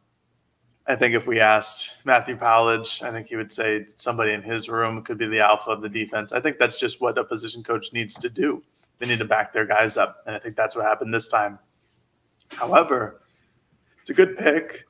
[0.88, 4.68] I think if we asked Matthew Powledge, I think he would say somebody in his
[4.68, 6.32] room could be the alpha of the defense.
[6.34, 8.64] I think that's just what a position coach needs to do.
[8.98, 10.24] They need to back their guys up.
[10.26, 11.60] And I think that's what happened this time.
[12.50, 13.22] However,
[14.02, 14.86] it's a good pick.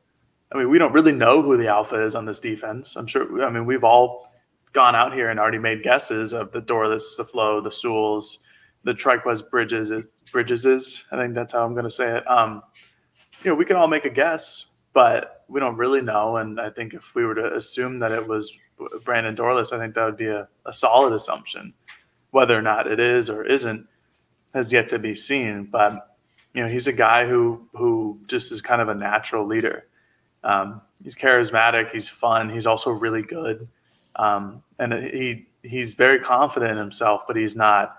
[0.51, 2.95] I mean, we don't really know who the alpha is on this defense.
[2.95, 4.31] I'm sure, I mean, we've all
[4.73, 8.39] gone out here and already made guesses of the Dorlus, the Flowe, the Sewells,
[8.83, 11.03] the Trikweze Bridges, Bridges is.
[11.11, 12.29] I think that's how I'm going to say it.
[12.29, 12.63] Um,
[13.43, 16.37] you know, we can all make a guess, but we don't really know.
[16.37, 18.57] And I think if we were to assume that it was
[19.03, 21.73] Brandon Dorlus, I think that would be a, a solid assumption.
[22.31, 23.85] Whether or not it is or isn't
[24.53, 25.65] has yet to be seen.
[25.65, 26.15] But
[26.53, 29.87] you know, he's a guy who who just is kind of a natural leader.
[30.43, 31.91] Um, he's charismatic.
[31.91, 32.49] He's fun.
[32.49, 33.67] He's also really good,
[34.15, 37.23] um, and he he's very confident in himself.
[37.27, 37.97] But he's not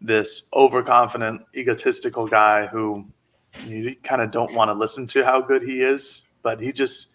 [0.00, 3.04] this overconfident, egotistical guy who
[3.66, 7.08] you kind of don't want to listen to how good he is but he just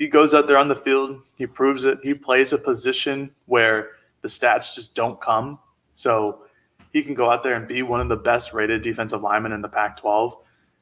[0.00, 2.00] he goes out there on the field, he proves it.
[2.02, 3.90] He plays a position where
[4.22, 5.60] the stats just don't come.
[5.94, 6.40] So
[6.92, 9.60] he can go out there and be one of the best rated defensive linemen in
[9.60, 10.36] the Pac 12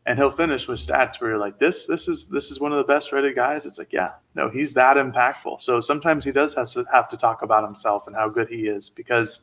[0.09, 2.79] and he'll finish with stats where you're like, this, this is this is one of
[2.79, 3.67] the best rated guys.
[3.67, 5.61] It's like, yeah, no, he's that impactful.
[5.61, 8.69] So sometimes he does have to have to talk about himself and how good he
[8.69, 9.41] is because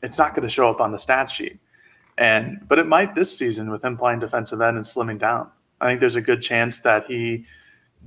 [0.00, 1.58] it's not going to show up on the stat sheet.
[2.16, 5.50] And but it might this season with him playing defensive end and slimming down.
[5.80, 7.46] I think there's a good chance that he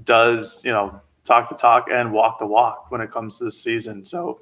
[0.03, 3.61] does, you know, talk the talk and walk the walk when it comes to this
[3.61, 4.05] season.
[4.05, 4.41] So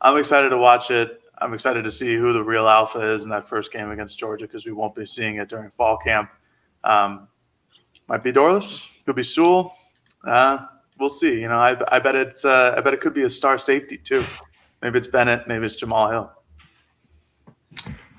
[0.00, 1.20] I'm excited to watch it.
[1.38, 4.46] I'm excited to see who the real alpha is in that first game against Georgia
[4.46, 6.30] because we won't be seeing it during fall camp.
[6.84, 7.28] Um,
[8.08, 9.76] might be Dorlus, could be Sewell.
[10.24, 10.66] Uh,
[10.98, 11.40] we'll see.
[11.40, 13.96] You know, I, I bet it's uh, I bet it could be a star safety
[13.96, 14.24] too.
[14.82, 15.48] Maybe it's Bennett.
[15.48, 16.32] Maybe it's Jamal Hill.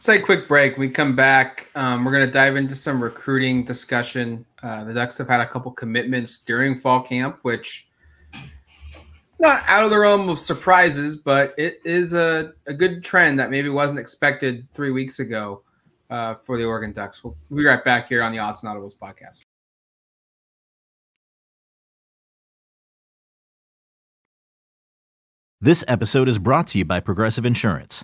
[0.04, 0.78] Take a quick break.
[0.78, 1.70] We come back.
[1.76, 4.46] Um, we're going to dive into some recruiting discussion.
[4.62, 7.88] Uh, the Ducks have had a couple commitments during fall camp, which
[8.34, 13.40] it's not out of the realm of surprises, but it is a, a good trend
[13.40, 15.64] that maybe wasn't expected three weeks ago
[16.10, 17.24] uh, for the Oregon Ducks.
[17.24, 19.46] We'll, we'll be right back here on the Odds and Audibles podcast.
[25.62, 28.04] This episode is brought to you by Progressive Insurance.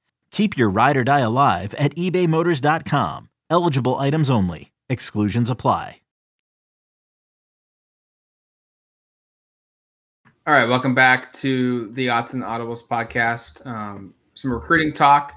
[0.31, 3.29] Keep your ride or die alive at ebaymotors.com.
[3.49, 4.71] Eligible items only.
[4.89, 6.01] Exclusions apply.
[10.47, 13.63] All right, welcome back to the Odds and Audibles podcast.
[13.67, 15.33] Um, some recruiting talk.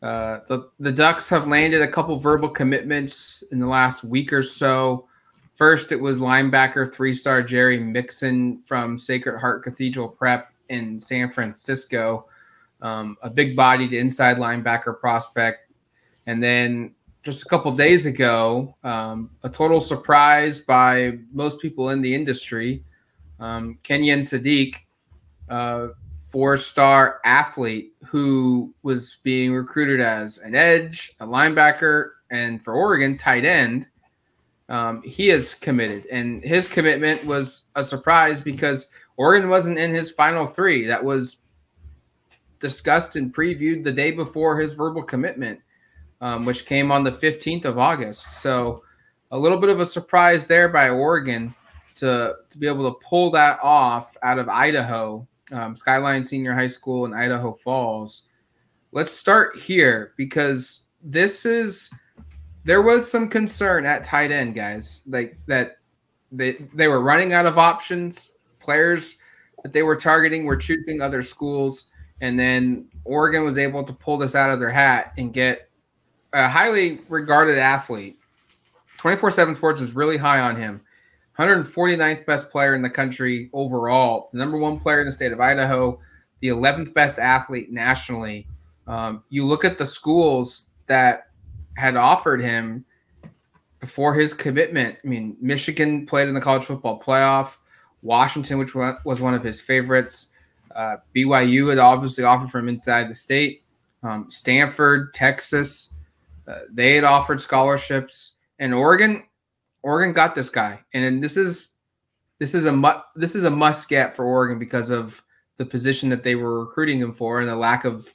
[0.00, 4.42] Uh, the the Ducks have landed a couple verbal commitments in the last week or
[4.42, 5.06] so.
[5.52, 11.30] First, it was linebacker three star Jerry Mixon from Sacred Heart Cathedral Prep in San
[11.30, 12.24] Francisco,
[12.82, 15.72] um, a big bodied inside linebacker prospect.
[16.26, 22.02] And then just a couple days ago, um, a total surprise by most people in
[22.02, 22.84] the industry
[23.42, 24.76] um, Kenyon Sadiq,
[25.48, 25.88] uh,
[26.30, 33.18] four star athlete who was being recruited as an edge, a linebacker, and for Oregon,
[33.18, 33.88] tight end.
[34.68, 40.10] Um, he is committed, and his commitment was a surprise because Oregon wasn't in his
[40.10, 40.86] final three.
[40.86, 41.38] That was
[42.62, 45.60] discussed and previewed the day before his verbal commitment,
[46.22, 48.40] um, which came on the 15th of August.
[48.40, 48.82] So,
[49.30, 51.54] a little bit of a surprise there by Oregon
[51.96, 56.66] to to be able to pull that off out of Idaho, um, Skyline Senior High
[56.66, 58.28] School in Idaho Falls.
[58.92, 61.90] Let's start here because this is
[62.64, 65.78] there was some concern at tight end, guys, like that
[66.30, 68.32] they they were running out of options.
[68.60, 69.16] Players
[69.62, 71.91] that they were targeting were choosing other schools,
[72.22, 75.68] and then Oregon was able to pull this out of their hat and get
[76.32, 78.18] a highly regarded athlete.
[78.96, 80.80] 24 7 Sports is really high on him.
[81.38, 85.40] 149th best player in the country overall, the number one player in the state of
[85.40, 85.98] Idaho,
[86.40, 88.46] the 11th best athlete nationally.
[88.86, 91.28] Um, you look at the schools that
[91.76, 92.84] had offered him
[93.80, 94.96] before his commitment.
[95.02, 97.56] I mean, Michigan played in the college football playoff,
[98.02, 100.31] Washington, which was one of his favorites.
[100.74, 103.64] Uh, BYU had obviously offered from inside the state.
[104.02, 105.94] Um, Stanford, Texas,
[106.48, 109.24] uh, they had offered scholarships, and Oregon
[109.82, 111.72] Oregon got this guy, and this is
[112.38, 115.22] this is a mu- this is a must get for Oregon because of
[115.58, 118.12] the position that they were recruiting him for and the lack of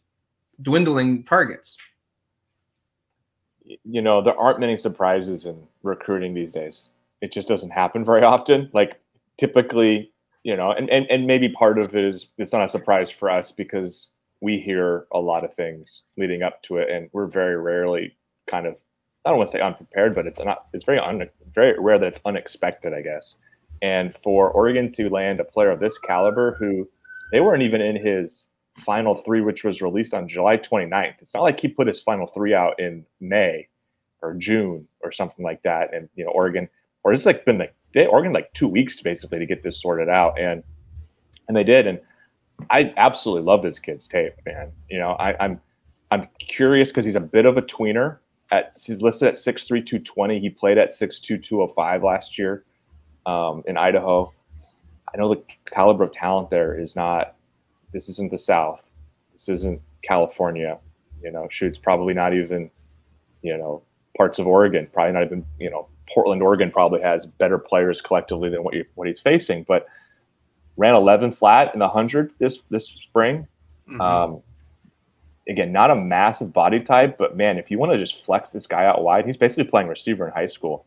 [0.61, 1.77] dwindling targets.
[3.83, 6.89] You know, there aren't many surprises in recruiting these days.
[7.21, 8.69] It just doesn't happen very often.
[8.73, 8.99] Like
[9.37, 10.11] typically,
[10.47, 13.29] you know, and, and and maybe part of it is it's not a surprise for
[13.29, 14.07] us because
[14.39, 18.15] we hear a lot of things leading up to it, and we're very rarely
[18.47, 18.77] kind of
[19.25, 22.07] I don't want to say unprepared, but it's not it's very un, very rare that
[22.07, 23.35] it's unexpected, I guess.
[23.81, 26.87] And for Oregon to land a player of this caliber who
[27.33, 31.15] they weren't even in his final three, which was released on July 29th.
[31.19, 33.67] It's not like he put his final three out in May
[34.21, 35.93] or June or something like that.
[35.93, 36.69] And, you know, Oregon,
[37.03, 39.81] or it's like been like, they, Oregon like two weeks to basically to get this
[39.81, 40.39] sorted out.
[40.39, 40.63] And,
[41.47, 41.87] and they did.
[41.87, 41.99] And
[42.69, 44.71] I absolutely love this kid's tape, man.
[44.89, 45.59] You know, I, I'm,
[46.11, 48.19] I'm curious because he's a bit of a tweener.
[48.49, 50.39] At he's listed at six three two twenty.
[50.39, 52.63] He played at six two two oh five last year
[53.25, 54.31] um, in Idaho.
[55.13, 57.35] I know the caliber of talent there is not.
[57.91, 58.85] This isn't the South.
[59.33, 60.79] This isn't California.
[61.21, 62.71] You know, shoots probably not even.
[63.41, 63.83] You know,
[64.15, 64.87] parts of Oregon.
[64.93, 65.45] Probably not even.
[65.59, 69.63] You know, Portland, Oregon probably has better players collectively than what you, what he's facing.
[69.63, 69.87] But
[70.77, 73.47] ran 11 flat in the hundred this this spring.
[73.89, 74.01] Mm-hmm.
[74.01, 74.41] Um,
[75.49, 78.67] again, not a massive body type, but man, if you want to just flex this
[78.67, 80.85] guy out wide, he's basically playing receiver in high school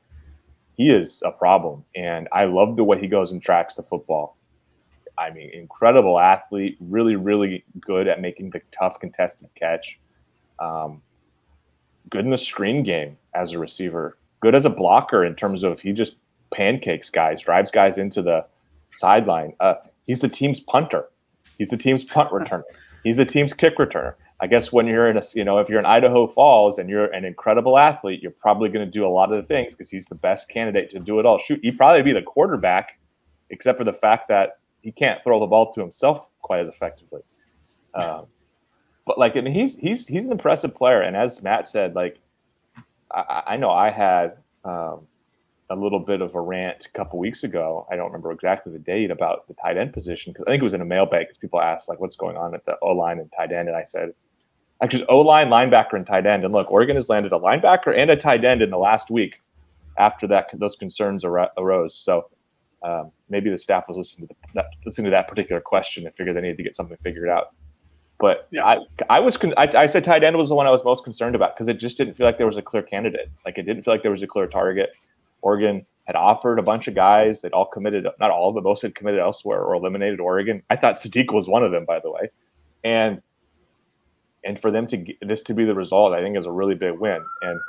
[0.81, 1.85] he is a problem.
[1.95, 4.39] And I love the way he goes and tracks the football.
[5.19, 9.99] I mean, incredible athlete, really, really good at making the tough contested catch.
[10.59, 11.03] Um,
[12.09, 14.17] good in the screen game as a receiver.
[14.41, 16.17] Good as a blocker in terms of he just
[16.53, 18.45] pancakes guys, drives guys into the
[18.91, 19.55] sideline.
[19.61, 19.75] Uh,
[20.07, 21.09] he's the team's punter.
[21.59, 22.63] He's the team's punt returner.
[23.05, 24.15] He's the team's kick returner.
[24.43, 27.07] I guess when you're in a, you know, if you're in Idaho Falls and you're
[27.13, 30.07] an incredible athlete, you're probably going to do a lot of the things because he's
[30.07, 31.39] the best candidate to do it all.
[31.39, 32.99] Shoot, he'd probably be the quarterback,
[33.51, 37.21] except for the fact that he can't throw the ball to himself quite as effectively.
[37.95, 38.27] Um,
[39.07, 42.19] but like, I mean, he's he's he's an impressive player, and as Matt said, like,
[43.13, 45.07] I, I know I had um,
[45.71, 47.87] a little bit of a rant a couple weeks ago.
[47.91, 50.65] I don't remember exactly the date about the tight end position because I think it
[50.65, 53.19] was in a mailbag because people asked like, "What's going on at the O line
[53.19, 54.13] and tight end?" And I said
[54.83, 56.45] actually O line, linebacker, and tight end.
[56.45, 59.41] And look, Oregon has landed a linebacker and a tight end in the last week
[59.99, 61.97] after that those concerns ar- arose.
[61.97, 62.29] So
[62.83, 66.37] um, maybe the staff was listening to, the, listening to that particular question and figured
[66.37, 67.55] they needed to get something figured out.
[68.21, 68.65] But yeah.
[68.65, 71.05] I, I was, con- I, I, said tight end was the one I was most
[71.05, 73.31] concerned about because it just didn't feel like there was a clear candidate.
[73.47, 74.91] Like it didn't feel like there was a clear target.
[75.41, 77.41] Oregon had offered a bunch of guys.
[77.41, 80.63] They'd all committed, not all, but most had committed elsewhere or eliminated Oregon.
[80.69, 82.31] I thought Sadiq was one of them, by the way.
[82.85, 83.23] And
[84.45, 86.75] and for them to get this to be the result, I think is a really
[86.75, 87.25] big win.
[87.43, 87.61] And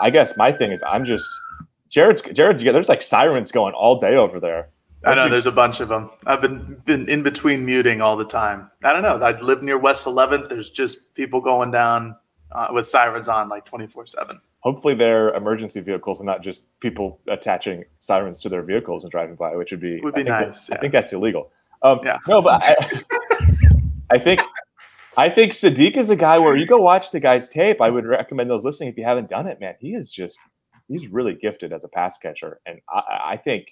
[0.00, 1.28] I guess my thing is, I'm just
[1.90, 2.60] Jared's Jared.
[2.60, 4.68] There's like sirens going all day over there.
[5.04, 6.10] I know there's a bunch of them.
[6.26, 8.70] I've been been in between muting all the time.
[8.84, 9.16] I don't know.
[9.24, 10.48] I live near West 11th.
[10.48, 12.16] There's just people going down
[12.52, 14.40] uh, with sirens on like 24 seven.
[14.60, 19.36] Hopefully, they're emergency vehicles and not just people attaching sirens to their vehicles and driving
[19.36, 20.68] by, which would be would be I nice.
[20.68, 20.74] Yeah.
[20.74, 21.50] I think that's illegal.
[21.82, 22.18] Um, yeah.
[22.28, 23.02] No, but I,
[24.10, 24.40] I think
[25.16, 27.80] I think Sadiq is a guy where you go watch the guy's tape.
[27.80, 29.74] I would recommend those listening if you haven't done it, man.
[29.80, 30.38] He is just
[30.88, 33.68] he's really gifted as a pass catcher, and I, I think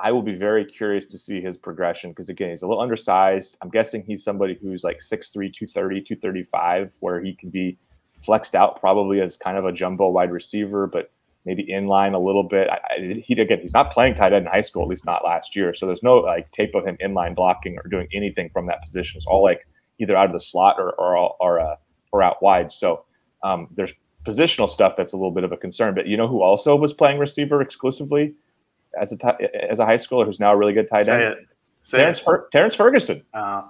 [0.00, 3.56] I will be very curious to see his progression because again, he's a little undersized.
[3.62, 7.78] I'm guessing he's somebody who's like 6'3", 230, 235, where he can be
[8.22, 11.12] flexed out probably as kind of a jumbo wide receiver, but
[11.44, 12.68] maybe in line a little bit.
[12.68, 15.24] I, I, he again, he's not playing tight end in high school, at least not
[15.24, 15.74] last year.
[15.74, 18.82] So there's no like tape of him in line blocking or doing anything from that
[18.82, 19.18] position.
[19.18, 19.66] It's all like
[20.00, 21.76] either out of the slot or or or, uh,
[22.12, 22.72] or out wide.
[22.72, 23.04] So
[23.42, 23.92] um, there's
[24.24, 25.94] positional stuff that's a little bit of a concern.
[25.94, 28.34] But you know who also was playing receiver exclusively
[29.00, 31.22] as a t- as a high schooler who's now a really good tight Say end?
[31.22, 31.38] It.
[31.82, 32.24] Say Terrence, it.
[32.24, 33.22] Fer- Terrence Ferguson.
[33.32, 33.62] Uh,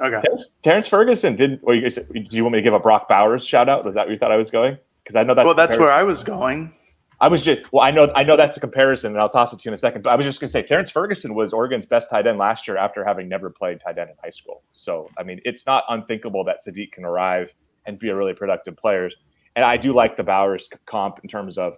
[0.00, 0.20] okay.
[0.22, 1.60] Terrence, Terrence Ferguson did.
[1.62, 3.84] Well, you, do you want me to give a Brock Bowers shout out?
[3.84, 4.78] Was that where you thought I was going?
[5.02, 6.74] Because I know that's well, that's where I was going.
[7.20, 9.60] I was just well, I know I know that's a comparison, and I'll toss it
[9.60, 10.02] to you in a second.
[10.02, 12.76] But I was just gonna say Terrence Ferguson was Oregon's best tight end last year
[12.76, 14.62] after having never played tight end in high school.
[14.72, 17.54] So I mean, it's not unthinkable that Sadiq can arrive
[17.86, 19.08] and be a really productive player.
[19.54, 21.76] And I do like the Bowers comp in terms of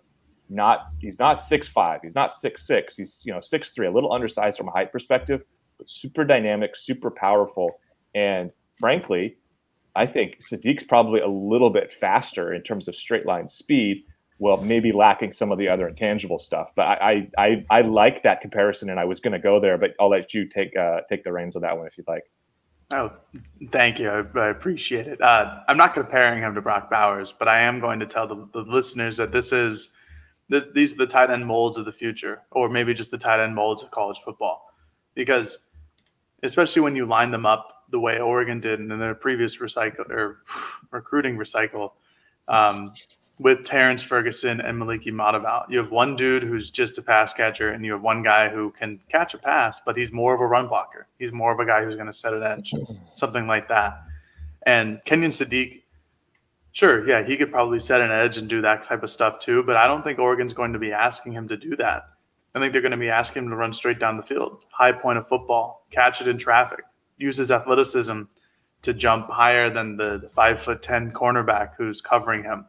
[0.48, 3.90] not he's not six five, he's not six six, he's you know six three, a
[3.90, 5.42] little undersized from a height perspective,
[5.78, 7.72] but super dynamic, super powerful,
[8.14, 9.36] and frankly,
[9.94, 14.04] I think Sadiq's probably a little bit faster in terms of straight line speed
[14.38, 16.72] well, maybe lacking some of the other intangible stuff.
[16.74, 19.78] But I I, I, I like that comparison, and I was going to go there,
[19.78, 22.24] but I'll let you take uh, take the reins on that one if you'd like.
[22.92, 23.12] Oh,
[23.72, 24.10] thank you.
[24.10, 25.20] I, I appreciate it.
[25.20, 28.46] Uh, I'm not comparing him to Brock Bowers, but I am going to tell the,
[28.52, 29.92] the listeners that this is
[30.48, 33.40] this, these are the tight end molds of the future, or maybe just the tight
[33.42, 34.70] end molds of college football,
[35.14, 35.58] because
[36.42, 40.42] especially when you line them up the way Oregon did in their previous recycle or
[40.90, 41.92] recruiting recycle.
[42.48, 42.92] Um,
[43.38, 45.64] with Terrence Ferguson and Moliki Matavao.
[45.68, 48.70] You have one dude who's just a pass catcher, and you have one guy who
[48.70, 51.08] can catch a pass, but he's more of a run blocker.
[51.18, 52.72] He's more of a guy who's going to set an edge,
[53.14, 54.02] something like that.
[54.64, 55.82] And Kenyon Sadiq,
[56.74, 59.62] sure, yeah, he could probably set an edge and do that type of stuff too,
[59.62, 62.10] but I don't think Oregon's going to be asking him to do that.
[62.54, 64.92] I think they're going to be asking him to run straight down the field, high
[64.92, 66.84] point of football, catch it in traffic,
[67.16, 68.22] use his athleticism
[68.82, 72.66] to jump higher than the, five foot 10 cornerback who's covering him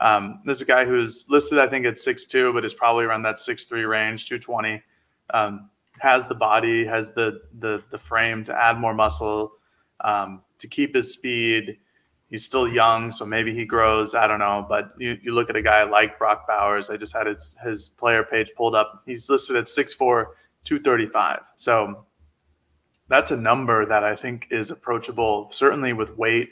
[0.00, 3.22] um, this is a guy who's listed, I think, at 6'2, but is probably around
[3.22, 4.82] that 6'3 range, 220.
[5.32, 5.70] Um,
[6.00, 9.52] has the body, has the, the the frame to add more muscle,
[10.00, 11.78] um, to keep his speed.
[12.30, 14.14] He's still young, so maybe he grows.
[14.14, 14.66] I don't know.
[14.68, 16.90] But you, you look at a guy like Brock Bowers.
[16.90, 19.02] I just had his, his player page pulled up.
[19.06, 19.98] He's listed at 6'4,
[20.64, 21.40] 235.
[21.56, 22.06] So
[23.08, 26.50] that's a number that I think is approachable, certainly with weight.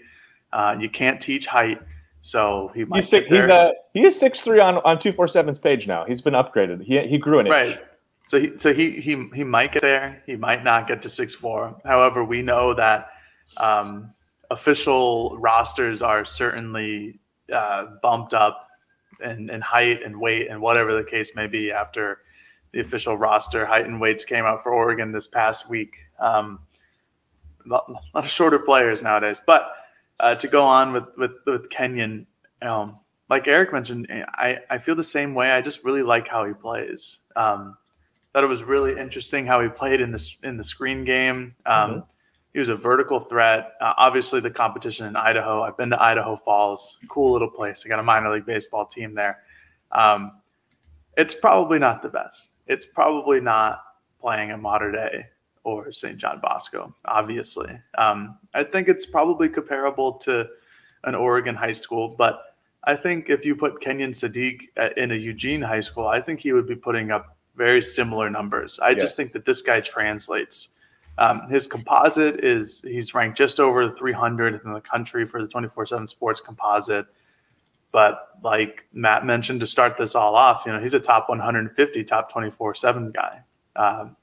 [0.53, 1.81] Uh, you can't teach height.
[2.21, 2.99] So he might.
[2.99, 6.05] He's six, he's uh, he is six three on on two four seven's page now.
[6.05, 6.83] He's been upgraded.
[6.85, 7.53] He he grew an inch.
[7.53, 7.81] Right.
[8.27, 10.23] So he so he he he might get there.
[10.25, 11.81] He might not get to six four.
[11.85, 13.09] However, we know that
[13.57, 14.13] um,
[14.53, 17.19] official rosters are certainly
[17.53, 18.69] uh, bumped up
[19.23, 22.19] in, in height and weight and whatever the case may be after
[22.73, 25.97] the official roster height and weights came out for Oregon this past week.
[26.19, 26.61] Um,
[27.67, 29.73] a lot of shorter players nowadays, but
[30.19, 32.27] uh, to go on with with with Kenyon,
[32.61, 32.99] um,
[33.31, 35.53] like Eric mentioned, I I feel the same way.
[35.53, 37.21] I just really like how he plays.
[37.37, 37.77] Um,
[38.33, 41.53] thought it was really interesting how he played in this in the screen game.
[41.67, 42.01] Um, mm-hmm.
[42.53, 43.73] He was a vertical threat.
[43.81, 45.63] Uh, obviously, the competition in Idaho.
[45.63, 47.83] I've been to Idaho Falls, cool little place.
[47.85, 49.41] I got a minor league baseball team there.
[49.91, 50.33] Um,
[51.17, 52.51] it's probably not the best.
[52.67, 53.83] It's probably not
[54.21, 55.27] playing a Mater Dei
[55.65, 56.19] or St.
[56.19, 57.79] John Bosco, obviously.
[57.97, 60.49] Um, I think it's probably comparable to
[61.05, 62.43] an Oregon high school, but
[62.85, 64.63] I think if you put Kenyon Sadiq
[64.97, 68.79] in a Eugene high school, I think he would be putting up very similar numbers.
[68.81, 69.01] I yes.
[69.01, 70.71] just think that this guy translates.
[71.19, 75.87] Um, his composite is he's ranked just over 300 in the country for the 24
[75.87, 77.07] 7 sports composite.
[77.93, 82.05] But like Matt mentioned to start this all off, you know, he's a top 150,
[82.05, 83.43] top 24 7 guy.
[83.77, 84.17] Um,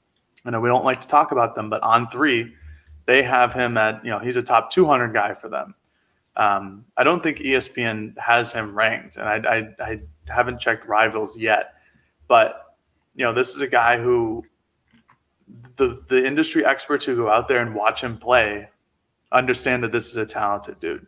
[0.44, 2.54] I know we don't like to talk about them, but on three,
[3.06, 5.74] they have him at, you know, he's a top 200 guy for them.
[6.36, 9.36] Um, I don't think ESPN has him ranked, and I,
[9.80, 11.74] I, I haven't checked rivals yet.
[12.28, 12.76] But,
[13.14, 14.44] you know, this is a guy who
[15.76, 18.68] the, the industry experts who go out there and watch him play
[19.32, 21.06] understand that this is a talented dude.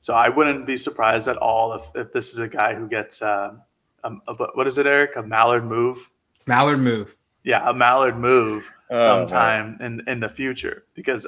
[0.00, 3.20] So I wouldn't be surprised at all if, if this is a guy who gets,
[3.22, 3.54] uh,
[4.04, 5.16] a, a, what is it, Eric?
[5.16, 6.10] A Mallard move?
[6.46, 11.26] Mallard move yeah, a Mallard move oh, sometime in in the future because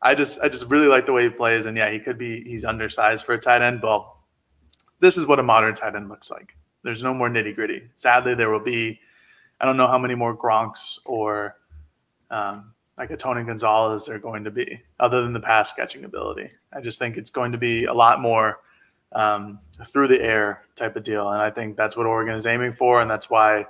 [0.00, 2.42] I just I just really like the way he plays and yeah, he could be
[2.44, 4.08] he's undersized for a tight end, but
[5.00, 6.56] this is what a modern tight end looks like.
[6.82, 7.90] There's no more nitty gritty.
[7.96, 9.00] Sadly, there will be
[9.60, 11.56] I don't know how many more Gronks or
[12.30, 16.50] um, like a Tony Gonzalez are going to be, other than the pass catching ability.
[16.72, 18.58] I just think it's going to be a lot more
[19.12, 22.72] um, through the air type of deal, and I think that's what Oregon is aiming
[22.72, 23.66] for, and that's why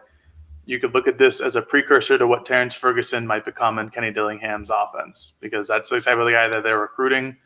[0.66, 3.88] you could look at this as a precursor to what Terrence Ferguson might become in
[3.88, 7.36] Kenny Dillingham's offense, because that's the type of the guy that they're recruiting,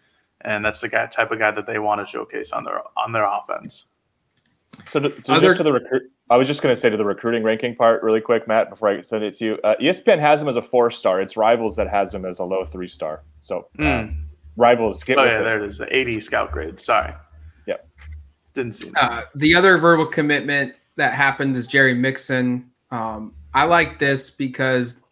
[0.41, 3.13] and that's the guy, type of guy that they want to showcase on their on
[3.13, 3.87] their offense.
[4.89, 7.05] So, to, so Other, to the recruit, I was just going to say to the
[7.05, 9.59] recruiting ranking part really quick, Matt, before I send it to you.
[9.65, 11.21] Uh, ESPN has him as a four star.
[11.21, 13.23] It's Rivals that has him as a low three star.
[13.41, 14.17] So uh, mm.
[14.57, 15.03] Rivals.
[15.03, 15.45] Get oh yeah, it.
[15.45, 15.79] there it is.
[15.79, 16.81] The 80 scout grade.
[16.81, 17.13] Sorry.
[17.67, 17.89] Yep.
[18.55, 18.93] Didn't see.
[18.97, 25.03] Uh, the other verbal commitment that happened is Jerry Mixon um, I like this because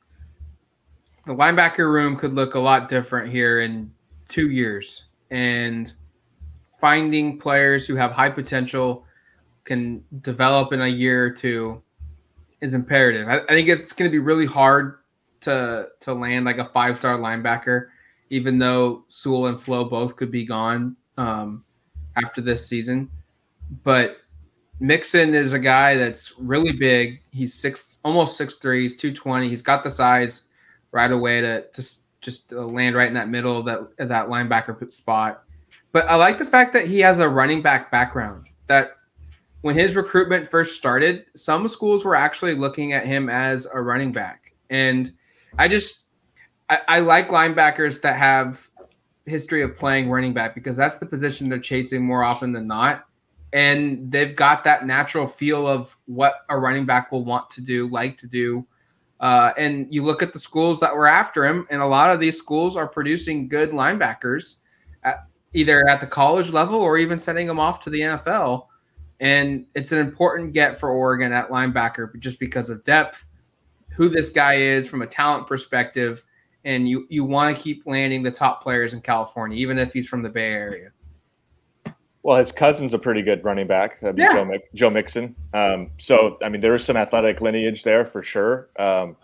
[1.27, 3.93] the linebacker room could look a lot different here in
[4.29, 5.05] two years.
[5.33, 5.93] And
[6.81, 9.05] finding players who have high potential
[9.65, 11.83] can develop in a year or two
[12.61, 13.29] is imperative.
[13.29, 14.99] I, I think it's going to be really hard
[15.43, 17.89] to to land like a five star linebacker,
[18.31, 21.65] even though Sewell and Flowe both could be gone um,
[22.17, 23.11] after this season.
[23.85, 24.19] But
[24.81, 27.21] Mixon is a guy that's really big.
[27.31, 28.83] He's six, almost six three.
[28.83, 29.49] He's two twenty.
[29.49, 30.47] He's got the size
[30.93, 35.45] right away to just just land right in that middle of that that linebacker spot.
[35.93, 38.47] But I like the fact that he has a running back background.
[38.69, 38.97] That
[39.63, 44.13] when his recruitment first started, some schools were actually looking at him as a running
[44.13, 45.11] back, and
[45.59, 46.03] I just
[46.69, 48.69] I, I like linebackers that have
[49.27, 53.07] history of playing running back because that's the position they're chasing more often than not
[53.53, 57.89] and they've got that natural feel of what a running back will want to do,
[57.89, 58.67] like to do.
[59.21, 62.19] Uh, and you look at the schools that were after him, and a lot of
[62.19, 64.57] these schools are producing good linebackers,
[65.05, 68.67] at, either at the college level or even sending them off to the NFL.
[69.23, 73.25] And it's an important get for Oregon at linebacker just because of depth,
[73.93, 76.25] who this guy is from a talent perspective.
[76.65, 80.09] And you, you want to keep landing the top players in California, even if he's
[80.09, 80.91] from the Bay Area.
[82.25, 84.33] Well, his cousin's a pretty good running back, yeah.
[84.33, 85.35] Joe, Joe, Mixon.
[85.55, 88.71] Um, so, I mean, there is some athletic lineage there for sure.
[88.79, 89.17] Um,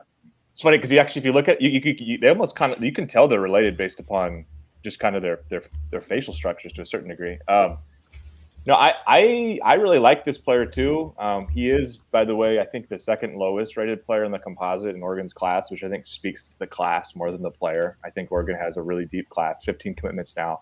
[0.50, 2.72] it's funny because you actually, if you look at you, you, you, they almost kind
[2.72, 4.44] of you can tell they're related based upon
[4.82, 7.38] just kind of their their their facial structures to a certain degree.
[7.46, 7.78] Um,
[8.68, 11.14] no, I, I I really like this player too.
[11.18, 14.38] Um, he is, by the way, I think the second lowest rated player in the
[14.38, 17.96] composite in Oregon's class, which I think speaks to the class more than the player.
[18.04, 20.60] I think Oregon has a really deep class, 15 commitments now,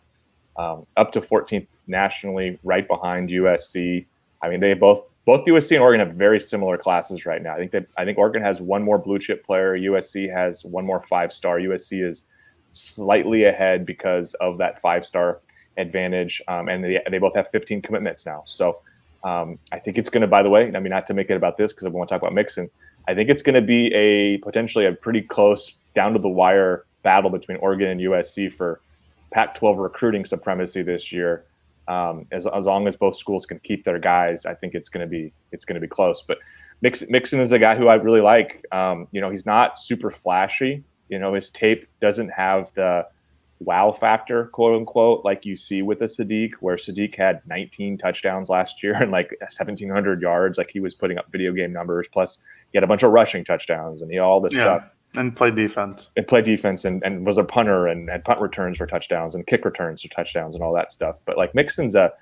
[0.56, 4.06] um, up to 14th nationally, right behind USC.
[4.40, 7.54] I mean, they both both USC and Oregon have very similar classes right now.
[7.54, 9.76] I think that I think Oregon has one more blue chip player.
[9.76, 11.58] USC has one more five star.
[11.58, 12.22] USC is
[12.70, 15.40] slightly ahead because of that five star
[15.76, 18.44] advantage, um, and they, they both have 15 commitments now.
[18.46, 18.80] So
[19.24, 20.26] um, I think it's going to.
[20.26, 22.14] By the way, I mean not to make it about this because I want to
[22.14, 22.70] talk about Mixon.
[23.08, 26.84] I think it's going to be a potentially a pretty close down to the wire
[27.02, 28.80] battle between Oregon and USC for
[29.30, 31.44] Pac-12 recruiting supremacy this year
[31.88, 35.06] um, as, as long as both schools can keep their guys, I think it's going
[35.06, 36.22] to be it's going to be close.
[36.26, 36.38] But
[36.82, 38.64] Mixon, Mixon is a guy who I really like.
[38.72, 40.82] Um, you know, he's not super flashy.
[41.08, 43.06] You know, his tape doesn't have the
[43.60, 48.48] wow factor, quote unquote, like you see with a Sadiq, where Sadiq had 19 touchdowns
[48.48, 50.58] last year and like 1,700 yards.
[50.58, 52.06] Like he was putting up video game numbers.
[52.12, 52.38] Plus,
[52.72, 54.78] he had a bunch of rushing touchdowns and he all this yeah.
[54.78, 58.40] stuff and play defense and play defense and, and was a punter and had punt
[58.40, 61.94] returns for touchdowns and kick returns for touchdowns and all that stuff but like mixon's
[61.94, 62.12] a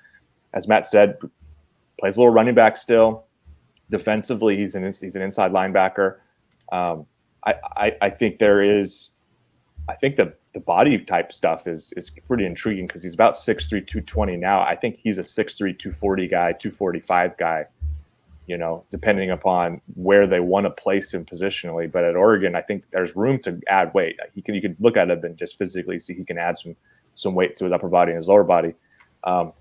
[0.53, 1.17] as matt said
[1.99, 3.25] plays a little running back still
[3.89, 6.17] defensively he's an he's an inside linebacker
[6.71, 7.05] um,
[7.45, 9.09] I, I, I think there is
[9.89, 13.69] i think the the body type stuff is is pretty intriguing because he's about 6'3
[13.69, 17.65] 220 now i think he's a 6'3 240 guy 245 guy
[18.47, 21.91] you know, depending upon where they want to place him positionally.
[21.91, 24.19] But at Oregon, I think there's room to add weight.
[24.35, 26.75] He can you can look at him and just physically see he can add some
[27.15, 28.75] some weight to his upper body and his lower body.
[29.23, 29.53] Um,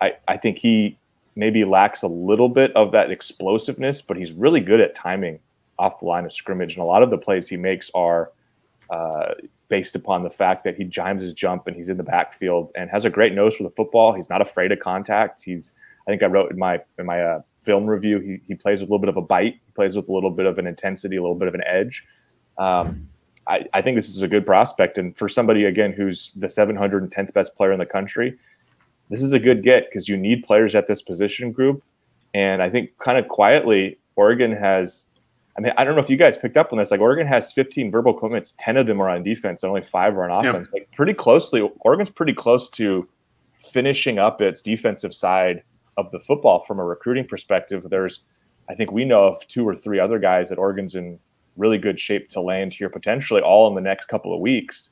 [0.00, 0.98] I I think he
[1.36, 5.38] maybe lacks a little bit of that explosiveness, but he's really good at timing
[5.78, 6.74] off the line of scrimmage.
[6.74, 8.32] And a lot of the plays he makes are
[8.90, 9.34] uh,
[9.68, 12.88] based upon the fact that he jimes his jump and he's in the backfield and
[12.90, 14.12] has a great nose for the football.
[14.12, 15.42] He's not afraid of contact.
[15.42, 15.72] He's
[16.06, 18.88] I think I wrote in my in my uh, film review, he, he plays with
[18.88, 19.54] a little bit of a bite.
[19.66, 22.04] He plays with a little bit of an intensity, a little bit of an edge.
[22.56, 23.08] Um,
[23.46, 24.96] I, I, think this is a good prospect.
[24.96, 28.38] And for somebody, again, who's the 710th best player in the country,
[29.10, 31.82] this is a good get because you need players at this position group.
[32.32, 35.06] And I think kind of quietly, Oregon has,
[35.56, 36.90] I mean, I don't know if you guys picked up on this.
[36.90, 40.16] Like, Oregon has 15 verbal commitments, 10 of them are on defense, and only five
[40.16, 40.68] are on offense.
[40.72, 40.80] Yep.
[40.82, 43.08] Like, pretty closely, Oregon's pretty close to
[43.56, 45.62] finishing up its defensive side
[45.96, 47.86] of the football from a recruiting perspective.
[47.88, 48.20] There's,
[48.68, 51.18] I think we know of two or three other guys that Oregon's in
[51.56, 54.90] really good shape to land here potentially all in the next couple of weeks.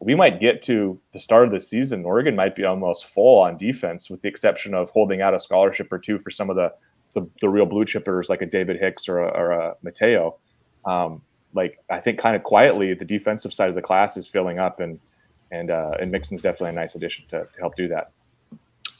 [0.00, 2.04] We might get to the start of the season.
[2.04, 5.92] Oregon might be almost full on defense, with the exception of holding out a scholarship
[5.92, 6.72] or two for some of the
[7.12, 10.36] the, the real blue chippers like a David Hicks or a, or a Mateo.
[10.84, 11.22] Um,
[11.54, 14.80] like I think kind of quietly, the defensive side of the class is filling up,
[14.80, 14.98] and
[15.50, 18.12] and uh, and Mixon's definitely a nice addition to, to help do that.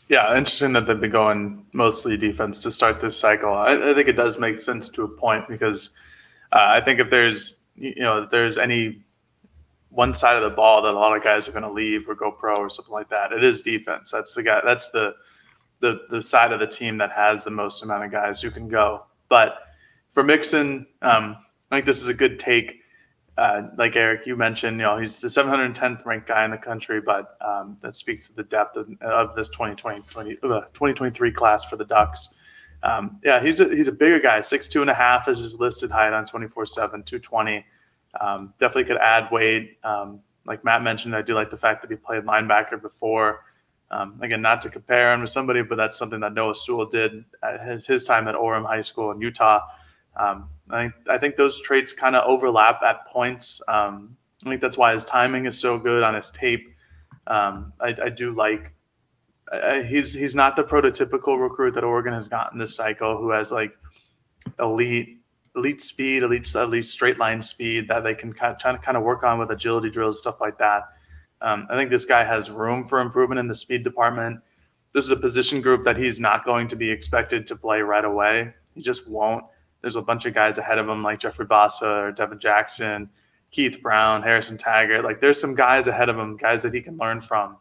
[0.08, 3.54] Yeah, interesting that they've been going mostly defense to start this cycle.
[3.54, 5.90] I, I think it does make sense to a point because
[6.52, 9.02] uh, I think if there's you know if there's any
[9.88, 12.14] one side of the ball that a lot of guys are going to leave or
[12.14, 14.10] go pro or something like that, it is defense.
[14.10, 14.60] That's the guy.
[14.64, 15.14] That's the
[15.82, 18.68] the the side of the team that has the most amount of guys who can
[18.68, 19.04] go.
[19.28, 19.58] But
[20.10, 21.36] for Mixon, um,
[21.70, 22.82] I think this is a good take
[23.38, 27.00] uh, like Eric, you mentioned, you know, he's the 710th ranked guy in the country,
[27.00, 31.64] but um, that speaks to the depth of, of this 2020, 20, uh, 2023 class
[31.64, 32.28] for the Ducks.
[32.82, 34.40] Um, yeah, he's a, he's a bigger guy.
[34.42, 37.64] Six two and a half is his listed height on 24 7, 220.
[38.20, 39.78] Um, definitely could add weight.
[39.82, 43.44] Um, like Matt mentioned, I do like the fact that he played linebacker before.
[43.92, 47.24] Um, again, not to compare him to somebody, but that's something that Noah Sewell did
[47.42, 49.60] at his, his time at Orem High School in Utah.
[50.16, 53.60] Um, I, I think those traits kind of overlap at points.
[53.68, 56.74] Um, I think that's why his timing is so good on his tape.
[57.26, 58.74] Um, I, I, do like
[59.86, 63.72] he's he's not the prototypical recruit that Oregon has gotten this cycle, who has like
[64.58, 65.18] elite
[65.54, 69.02] elite speed, elite at least straight line speed that they can kind of kind of
[69.04, 70.82] work on with agility drills, stuff like that.
[71.42, 74.40] Um, I think this guy has room for improvement in the speed department.
[74.94, 78.04] This is a position group that he's not going to be expected to play right
[78.04, 78.54] away.
[78.74, 79.44] He just won't
[79.82, 83.10] there's a bunch of guys ahead of him like Jeffrey Bassa or Devin Jackson,
[83.50, 85.04] Keith Brown, Harrison Taggart.
[85.04, 87.58] Like there's some guys ahead of him, guys that he can learn from.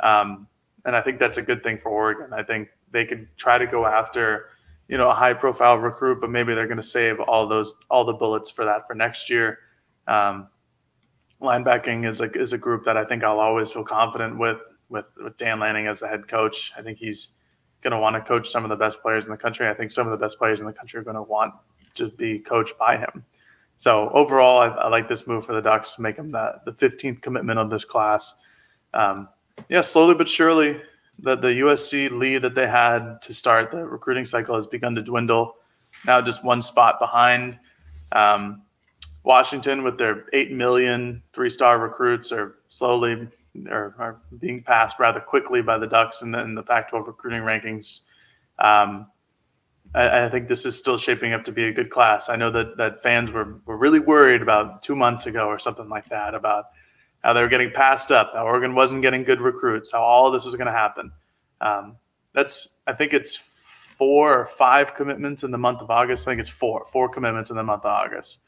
[0.00, 0.46] Um,
[0.84, 2.32] and I think that's a good thing for Oregon.
[2.32, 4.50] I think they could try to go after,
[4.88, 8.04] you know, a high profile recruit, but maybe they're going to save all those all
[8.04, 9.58] the bullets for that for next year.
[10.06, 10.48] Um,
[11.42, 15.10] linebacking is a is a group that I think I'll always feel confident with with,
[15.22, 16.72] with Dan Lanning as the head coach.
[16.76, 17.30] I think he's
[17.82, 19.68] going to want to coach some of the best players in the country.
[19.68, 21.54] I think some of the best players in the country are going to want
[21.94, 23.24] to be coached by him.
[23.76, 27.20] So overall, I, I like this move for the Ducks make them the, the 15th
[27.20, 28.34] commitment of this class.
[28.94, 29.28] Um,
[29.68, 30.80] yeah, slowly but surely,
[31.18, 35.02] the, the USC lead that they had to start the recruiting cycle has begun to
[35.02, 35.56] dwindle.
[36.06, 37.58] Now just one spot behind.
[38.12, 38.62] Um,
[39.24, 43.28] Washington, with their 8 million three star recruits, are slowly
[43.68, 47.06] are, are, being passed rather quickly by the Ducks in the, in the Pac 12
[47.06, 48.00] recruiting rankings.
[48.58, 49.06] Um,
[49.94, 52.28] I, I, think this is still shaping up to be a good class.
[52.28, 55.88] I know that, that fans were, were really worried about two months ago or something
[55.88, 56.66] like that about
[57.22, 60.32] how they were getting passed up, how Oregon wasn't getting good recruits, how all of
[60.32, 61.12] this was going to happen.
[61.60, 61.96] Um,
[62.32, 66.26] that's, I think it's four or five commitments in the month of August.
[66.26, 68.40] I think it's four, four commitments in the month of August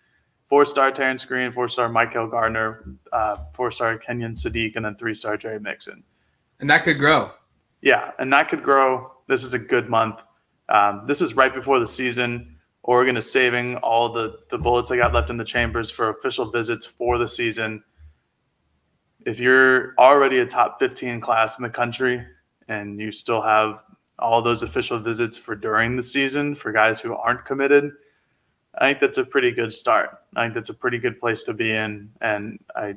[0.55, 4.95] four star Terrence Green, four star Michael Gardner, uh, four star Kenyon Sadiq, and then
[4.95, 6.05] three star Jerry Mixon.
[6.61, 7.33] And that could grow.
[7.83, 9.11] Yeah, and that could grow.
[9.27, 10.23] This is a good month.
[10.69, 12.57] Um, this is right before the season.
[12.85, 16.49] Oregon is saving all the, the bullets they got left in the chambers for official
[16.53, 17.83] visits for the season.
[19.27, 22.25] If you're already a top 15 class in the country
[22.69, 23.83] and you still have
[24.21, 27.91] all those official visits for during the season for guys who aren't committed–
[28.79, 30.19] I think that's a pretty good start.
[30.37, 32.11] I think that's a pretty good place to be in.
[32.21, 32.95] And I,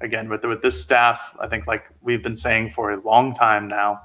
[0.00, 3.68] again, with with this staff, I think like we've been saying for a long time
[3.68, 4.02] now,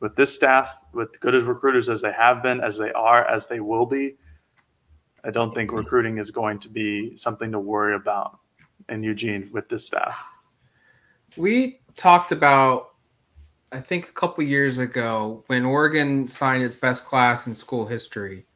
[0.00, 3.46] with this staff, with good as recruiters as they have been, as they are, as
[3.46, 4.16] they will be,
[5.24, 8.38] I don't think recruiting is going to be something to worry about
[8.88, 10.16] in Eugene with this staff.
[11.36, 12.90] We talked about,
[13.72, 18.46] I think, a couple years ago when Oregon signed its best class in school history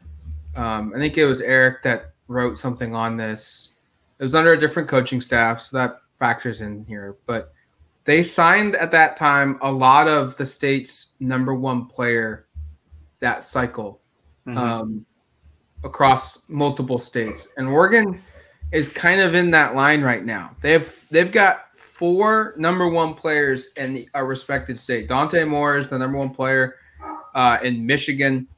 [0.57, 3.73] um, I think it was Eric that wrote something on this.
[4.19, 7.17] It was under a different coaching staff, so that factors in here.
[7.27, 7.53] But
[8.05, 12.47] they signed at that time a lot of the state's number one player
[13.21, 14.01] that cycle
[14.47, 14.59] mm-hmm.
[14.59, 15.07] um,
[15.85, 18.21] across multiple states, and Oregon
[18.73, 20.55] is kind of in that line right now.
[20.61, 25.09] They've they've got four number one players in a respected state.
[25.09, 26.77] Dante Moore is the number one player
[27.35, 28.49] uh, in Michigan.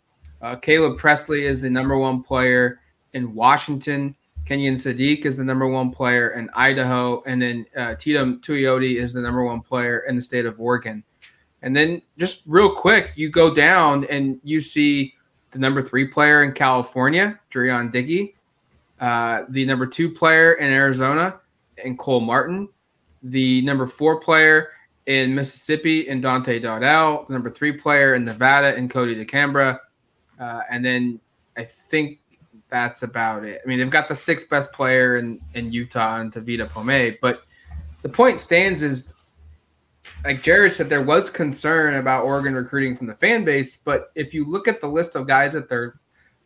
[0.43, 2.80] Uh, Caleb Presley is the number one player
[3.12, 4.14] in Washington.
[4.45, 9.12] Kenyon Sadiq is the number one player in Idaho, and then uh, Teitum Tuioti is
[9.12, 11.05] the number one player in the state of Oregon.
[11.62, 15.14] And then just real quick, you go down and you see
[15.53, 18.34] the number three player in California, Jurrion Dickey,
[19.01, 21.38] uh, the number two player in Arizona,
[21.84, 22.68] and Cole Martin,
[23.22, 24.70] the number four player
[25.07, 29.78] in Mississippi, and Dante Dowdell, the number three player in Nevada, and Cody DeCambra,
[30.43, 31.20] uh, and then
[31.57, 32.18] I think
[32.68, 33.61] that's about it.
[33.64, 37.43] I mean, they've got the sixth best player in, in Utah and Tavita Pomey, but
[38.03, 39.12] the point stands is
[40.24, 44.34] like Jared said, there was concern about Oregon recruiting from the fan base, but if
[44.34, 46.01] you look at the list of guys that they're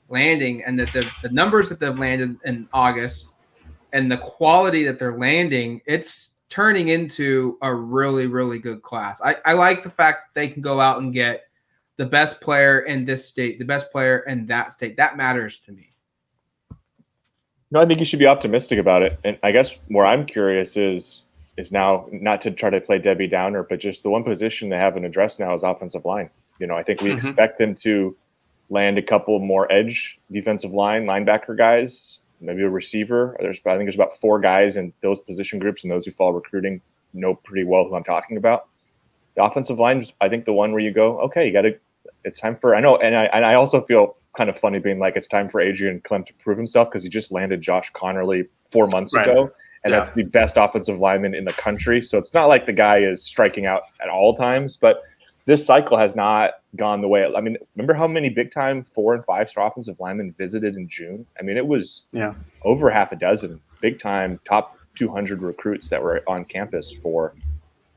[0.09, 3.29] landing and that the, the numbers that they've landed in August
[3.93, 9.21] and the quality that they're landing, it's turning into a really, really good class.
[9.23, 11.46] I, I like the fact they can go out and get
[11.97, 14.97] the best player in this state, the best player in that state.
[14.97, 15.91] That matters to me.
[17.71, 19.19] No, I think you should be optimistic about it.
[19.25, 21.23] And I guess where I'm curious is
[21.57, 24.77] is now not to try to play Debbie Downer, but just the one position they
[24.77, 26.29] haven't addressed now is offensive line.
[26.61, 27.27] You know, I think we mm-hmm.
[27.27, 28.15] expect them to
[28.69, 33.37] land a couple more edge defensive line linebacker guys, maybe a receiver.
[33.41, 36.33] There's I think there's about four guys in those position groups, and those who follow
[36.33, 36.81] recruiting
[37.15, 38.69] know pretty well who I'm talking about.
[39.35, 41.79] The offensive line, is I think the one where you go, okay, you got to
[42.27, 44.99] it's time for I know, and I and I also feel kind of funny being
[44.99, 48.47] like it's time for Adrian Klemm to prove himself because he just landed Josh Conerly
[48.71, 49.27] four months right.
[49.27, 49.51] ago,
[49.85, 49.99] and yeah.
[49.99, 52.03] that's the best offensive lineman in the country.
[52.03, 55.03] So it's not like the guy is striking out at all times, but
[55.47, 57.25] this cycle has not gone the way.
[57.35, 60.89] I mean, remember how many big time four and five star offensive linemen visited in
[60.89, 61.25] June?
[61.39, 66.03] I mean, it was yeah over half a dozen big time top 200 recruits that
[66.03, 67.35] were on campus for,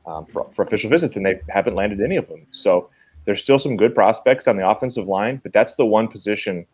[0.06, 2.46] um, for for official visits, and they haven't landed any of them.
[2.52, 2.90] So
[3.30, 6.66] there's still some good prospects on the offensive line, but that's the one position,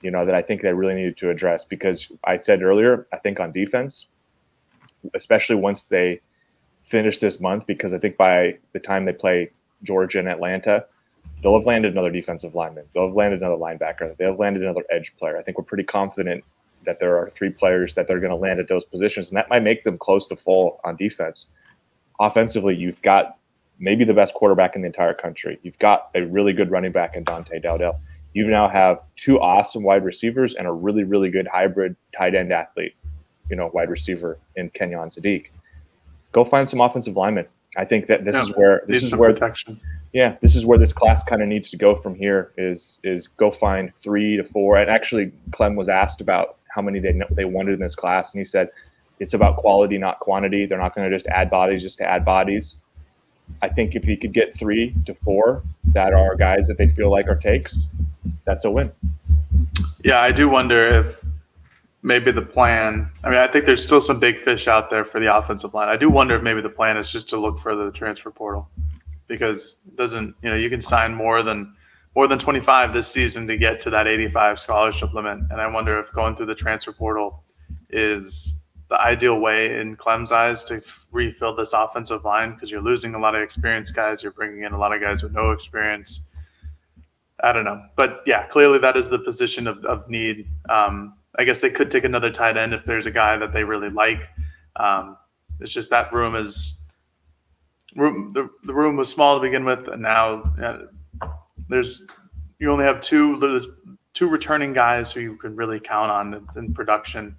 [0.00, 3.18] you know, that I think they really needed to address because I said earlier, I
[3.18, 4.06] think on defense,
[5.12, 6.22] especially once they
[6.82, 9.50] finish this month, because I think by the time they play
[9.82, 10.86] Georgia and Atlanta,
[11.42, 14.86] they'll have landed another defensive lineman, they'll have landed another linebacker, they'll have landed another
[14.90, 15.36] edge player.
[15.36, 16.42] I think we're pretty confident
[16.86, 19.50] that there are three players that they're going to land at those positions, and that
[19.50, 21.48] might make them close to full on defense.
[22.18, 23.36] Offensively, you've got
[23.80, 25.58] maybe the best quarterback in the entire country.
[25.62, 27.98] You've got a really good running back in Dante Dowdell.
[28.34, 32.52] You now have two awesome wide receivers and a really, really good hybrid tight end
[32.52, 32.94] athlete,
[33.48, 35.46] you know, wide receiver in Kenyon Sadiq.
[36.30, 37.46] Go find some offensive linemen.
[37.76, 39.80] I think that this is where this is where protection.
[40.12, 42.52] yeah, this is where this class kind of needs to go from here.
[42.56, 44.76] Is is go find three to four.
[44.76, 48.40] And actually, Klemm was asked about how many they they wanted in this class, and
[48.40, 48.70] he said
[49.20, 50.66] it's about quality, not quantity.
[50.66, 52.76] They're not going to just add bodies just to add bodies.
[53.62, 57.10] I think if you could get three to four that are guys that they feel
[57.10, 57.86] like are takes,
[58.44, 58.92] that's a win.
[60.04, 61.24] Yeah, I do wonder if
[62.02, 63.10] maybe the plan.
[63.22, 65.88] I mean, I think there's still some big fish out there for the offensive line.
[65.88, 68.68] I do wonder if maybe the plan is just to look further the transfer portal
[69.26, 71.72] because it doesn't you know you can sign more than
[72.16, 75.98] more than 25 this season to get to that 85 scholarship limit, and I wonder
[75.98, 77.44] if going through the transfer portal
[77.90, 78.59] is
[78.90, 80.82] the ideal way in Klemm's eyes to
[81.12, 84.72] refill this offensive line because you're losing a lot of experienced guys, you're bringing in
[84.72, 86.20] a lot of guys with no experience.
[87.42, 90.46] I don't know, but yeah, clearly that is the position of, of need.
[90.68, 93.64] Um, I guess they could take another tight end if there's a guy that they
[93.64, 94.28] really like.
[94.76, 95.16] Um,
[95.60, 96.82] it's just that room is
[97.94, 98.32] room.
[98.32, 101.28] The, the room was small to begin with, and now uh,
[101.68, 102.06] there's
[102.58, 103.62] you only have two
[104.12, 107.36] two returning guys who you can really count on in, in production.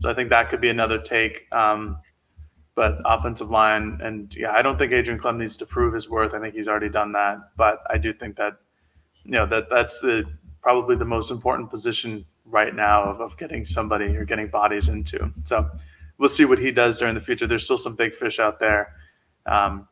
[0.00, 1.46] So I think that could be another take.
[1.52, 1.98] Um,
[2.74, 6.32] but offensive line, and yeah, I don't think Adrian Klemm needs to prove his worth.
[6.32, 7.38] I think he's already done that.
[7.56, 8.54] But I do think that
[9.24, 10.24] you know that that's the
[10.62, 15.32] probably the most important position right now of, of getting somebody or getting bodies into.
[15.44, 15.68] So
[16.18, 17.46] we'll see what he does during the future.
[17.46, 18.94] There's still some big fish out there.
[19.46, 19.88] Um,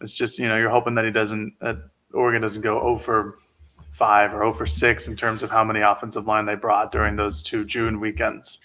[0.00, 1.76] it's just you know you're hoping that he doesn't that
[2.12, 3.38] Oregon doesn't go over
[3.92, 7.42] five or over six in terms of how many offensive line they brought during those
[7.42, 8.58] two June weekends.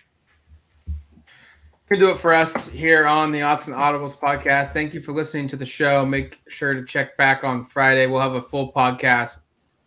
[1.87, 4.71] Can do it for us here on the Odds and Audibles podcast.
[4.71, 6.05] Thank you for listening to the show.
[6.05, 8.07] Make sure to check back on Friday.
[8.07, 9.39] We'll have a full podcast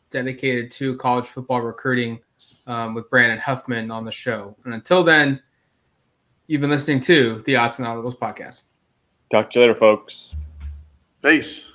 [0.09, 2.19] dedicated to college football recruiting
[2.67, 4.57] um, with Brandon Huffman on the show.
[4.65, 5.43] And until then,
[6.47, 8.63] you've been listening to the Odds and Audibles podcast.
[9.31, 10.35] Talk to you later, folks.
[11.23, 11.71] Peace.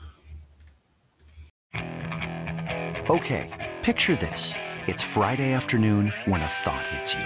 [3.07, 4.55] Okay, picture this.
[4.87, 7.25] It's Friday afternoon when a thought hits you.